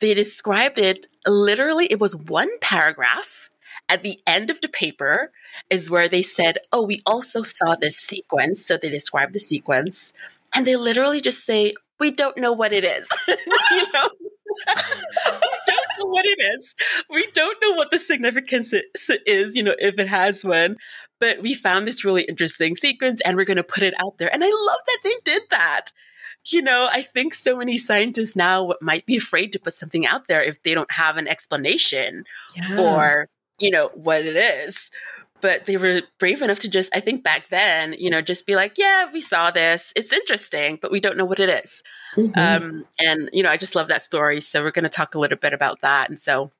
they 0.00 0.14
described 0.14 0.78
it 0.78 1.06
literally, 1.26 1.86
it 1.86 2.00
was 2.00 2.16
one 2.16 2.50
paragraph 2.60 3.48
at 3.88 4.02
the 4.02 4.20
end 4.26 4.50
of 4.50 4.60
the 4.60 4.68
paper 4.68 5.32
is 5.68 5.90
where 5.90 6.08
they 6.08 6.22
said, 6.22 6.58
Oh, 6.72 6.82
we 6.82 7.02
also 7.04 7.42
saw 7.42 7.74
this 7.74 7.96
sequence. 7.96 8.64
So 8.64 8.76
they 8.76 8.88
described 8.88 9.34
the 9.34 9.40
sequence. 9.40 10.14
And 10.54 10.66
they 10.66 10.76
literally 10.76 11.20
just 11.20 11.44
say, 11.44 11.74
we 11.98 12.10
don't 12.10 12.36
know 12.36 12.52
what 12.52 12.72
it 12.72 12.84
is. 12.84 13.08
you 13.28 13.86
know? 13.92 14.08
know 15.98 16.06
what 16.10 16.26
it 16.26 16.38
is. 16.56 16.74
We 17.10 17.26
don't 17.32 17.58
know 17.62 17.72
what 17.72 17.90
the 17.90 17.98
significance 17.98 18.72
is, 19.26 19.56
you 19.56 19.62
know, 19.62 19.74
if 19.78 19.98
it 19.98 20.08
has 20.08 20.44
one. 20.44 20.76
But 21.18 21.40
we 21.40 21.54
found 21.54 21.86
this 21.86 22.04
really 22.04 22.22
interesting 22.22 22.74
sequence 22.76 23.20
and 23.24 23.36
we're 23.36 23.44
going 23.44 23.56
to 23.56 23.62
put 23.62 23.84
it 23.84 23.94
out 24.02 24.18
there. 24.18 24.32
And 24.32 24.42
I 24.42 24.48
love 24.48 24.80
that 24.86 24.98
they 25.04 25.14
did 25.24 25.42
that. 25.50 25.86
You 26.44 26.62
know, 26.62 26.88
I 26.90 27.02
think 27.02 27.34
so 27.34 27.56
many 27.56 27.78
scientists 27.78 28.34
now 28.34 28.72
might 28.80 29.06
be 29.06 29.16
afraid 29.16 29.52
to 29.52 29.60
put 29.60 29.74
something 29.74 30.04
out 30.04 30.26
there 30.26 30.42
if 30.42 30.60
they 30.64 30.74
don't 30.74 30.90
have 30.90 31.16
an 31.16 31.28
explanation 31.28 32.24
yeah. 32.56 32.74
for, 32.74 33.28
you 33.60 33.70
know, 33.70 33.90
what 33.94 34.26
it 34.26 34.36
is 34.36 34.90
but 35.40 35.66
they 35.66 35.76
were 35.76 36.02
brave 36.18 36.40
enough 36.40 36.60
to 36.60 36.70
just 36.70 36.94
i 36.94 37.00
think 37.00 37.24
back 37.24 37.48
then 37.50 37.96
you 37.98 38.08
know 38.08 38.22
just 38.22 38.46
be 38.46 38.54
like 38.54 38.78
yeah 38.78 39.10
we 39.12 39.20
saw 39.20 39.50
this 39.50 39.92
it's 39.96 40.12
interesting 40.12 40.78
but 40.80 40.92
we 40.92 41.00
don't 41.00 41.16
know 41.16 41.24
what 41.24 41.40
it 41.40 41.50
is. 41.50 41.82
Mm-hmm. 42.16 42.38
Um, 42.38 42.84
and 43.00 43.30
you 43.32 43.42
know 43.42 43.50
i 43.50 43.56
just 43.56 43.74
love 43.74 43.88
that 43.88 44.02
story 44.02 44.40
so 44.42 44.62
we're 44.62 44.70
going 44.70 44.82
to 44.82 44.90
talk 44.90 45.14
a 45.14 45.18
little 45.18 45.38
bit 45.38 45.54
about 45.54 45.80
that 45.80 46.10
and 46.10 46.20
so 46.20 46.50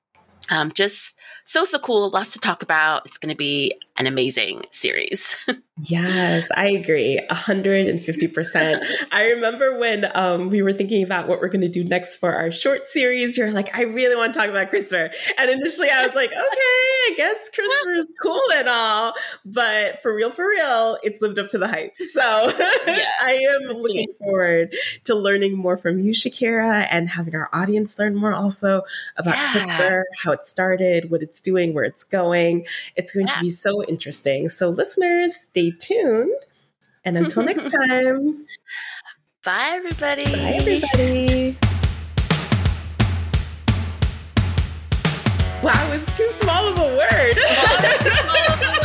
um, 0.50 0.72
just 0.72 1.18
so 1.44 1.64
so 1.64 1.78
cool 1.78 2.10
lots 2.10 2.32
to 2.32 2.38
talk 2.38 2.62
about 2.62 3.04
it's 3.06 3.18
going 3.18 3.28
to 3.28 3.36
be 3.36 3.74
an 3.96 4.06
amazing 4.06 4.62
series. 4.70 5.36
Yes 5.78 6.50
i 6.54 6.68
agree 6.68 7.18
150% 7.30 8.86
i 9.10 9.24
remember 9.24 9.78
when 9.78 10.06
um, 10.14 10.50
we 10.50 10.60
were 10.60 10.74
thinking 10.74 11.02
about 11.02 11.26
what 11.26 11.40
we're 11.40 11.48
going 11.48 11.62
to 11.62 11.68
do 11.68 11.82
next 11.82 12.16
for 12.16 12.34
our 12.34 12.50
short 12.50 12.86
series 12.86 13.38
you're 13.38 13.50
like 13.50 13.74
i 13.76 13.82
really 13.82 14.14
want 14.14 14.34
to 14.34 14.38
talk 14.38 14.50
about 14.50 14.70
crispr 14.70 15.10
and 15.38 15.50
initially 15.50 15.88
i 15.88 16.06
was 16.06 16.14
like 16.14 16.30
okay 16.30 16.38
i 16.38 17.14
guess 17.16 17.50
crispr 17.56 17.96
is 17.96 18.12
cool 18.22 18.42
and 18.54 18.68
all 18.68 19.14
but 19.46 20.00
for 20.02 20.14
real 20.14 20.30
for 20.30 20.46
real 20.46 20.98
it's 21.02 21.22
lived 21.22 21.38
up 21.38 21.48
to 21.48 21.58
the 21.58 21.66
hype. 21.66 21.94
So 22.00 22.20
yeah, 22.86 23.10
i 23.22 23.32
am 23.32 23.78
looking 23.78 24.08
forward 24.18 24.74
to 25.04 25.14
learning 25.14 25.56
more 25.56 25.78
from 25.78 26.00
you 26.00 26.12
shakira 26.12 26.86
and 26.90 27.08
having 27.08 27.34
our 27.34 27.48
audience 27.54 27.98
learn 27.98 28.14
more 28.14 28.34
also 28.34 28.82
about 29.16 29.36
yeah. 29.36 29.54
crispr 29.54 30.02
how 30.22 30.32
it 30.32 30.44
started 30.44 31.10
what 31.10 31.22
it's 31.22 31.40
doing 31.40 31.72
where 31.72 31.84
it's 31.84 32.04
going. 32.04 32.66
It's 32.96 33.12
going 33.12 33.26
yeah. 33.26 33.34
to 33.34 33.40
be 33.40 33.50
interesting. 33.88 34.48
So, 34.48 34.68
listeners, 34.70 35.36
stay 35.36 35.70
tuned. 35.70 36.34
And 37.04 37.16
until 37.16 37.42
next 37.42 37.70
time. 37.88 38.46
Bye, 39.44 39.70
everybody. 39.72 40.24
Bye, 40.24 40.58
everybody. 40.60 41.58
Wow, 45.62 45.92
it's 45.92 46.16
too 46.16 46.28
small 46.30 46.68
of 46.68 46.78
a 46.78 46.96
word. 46.96 48.78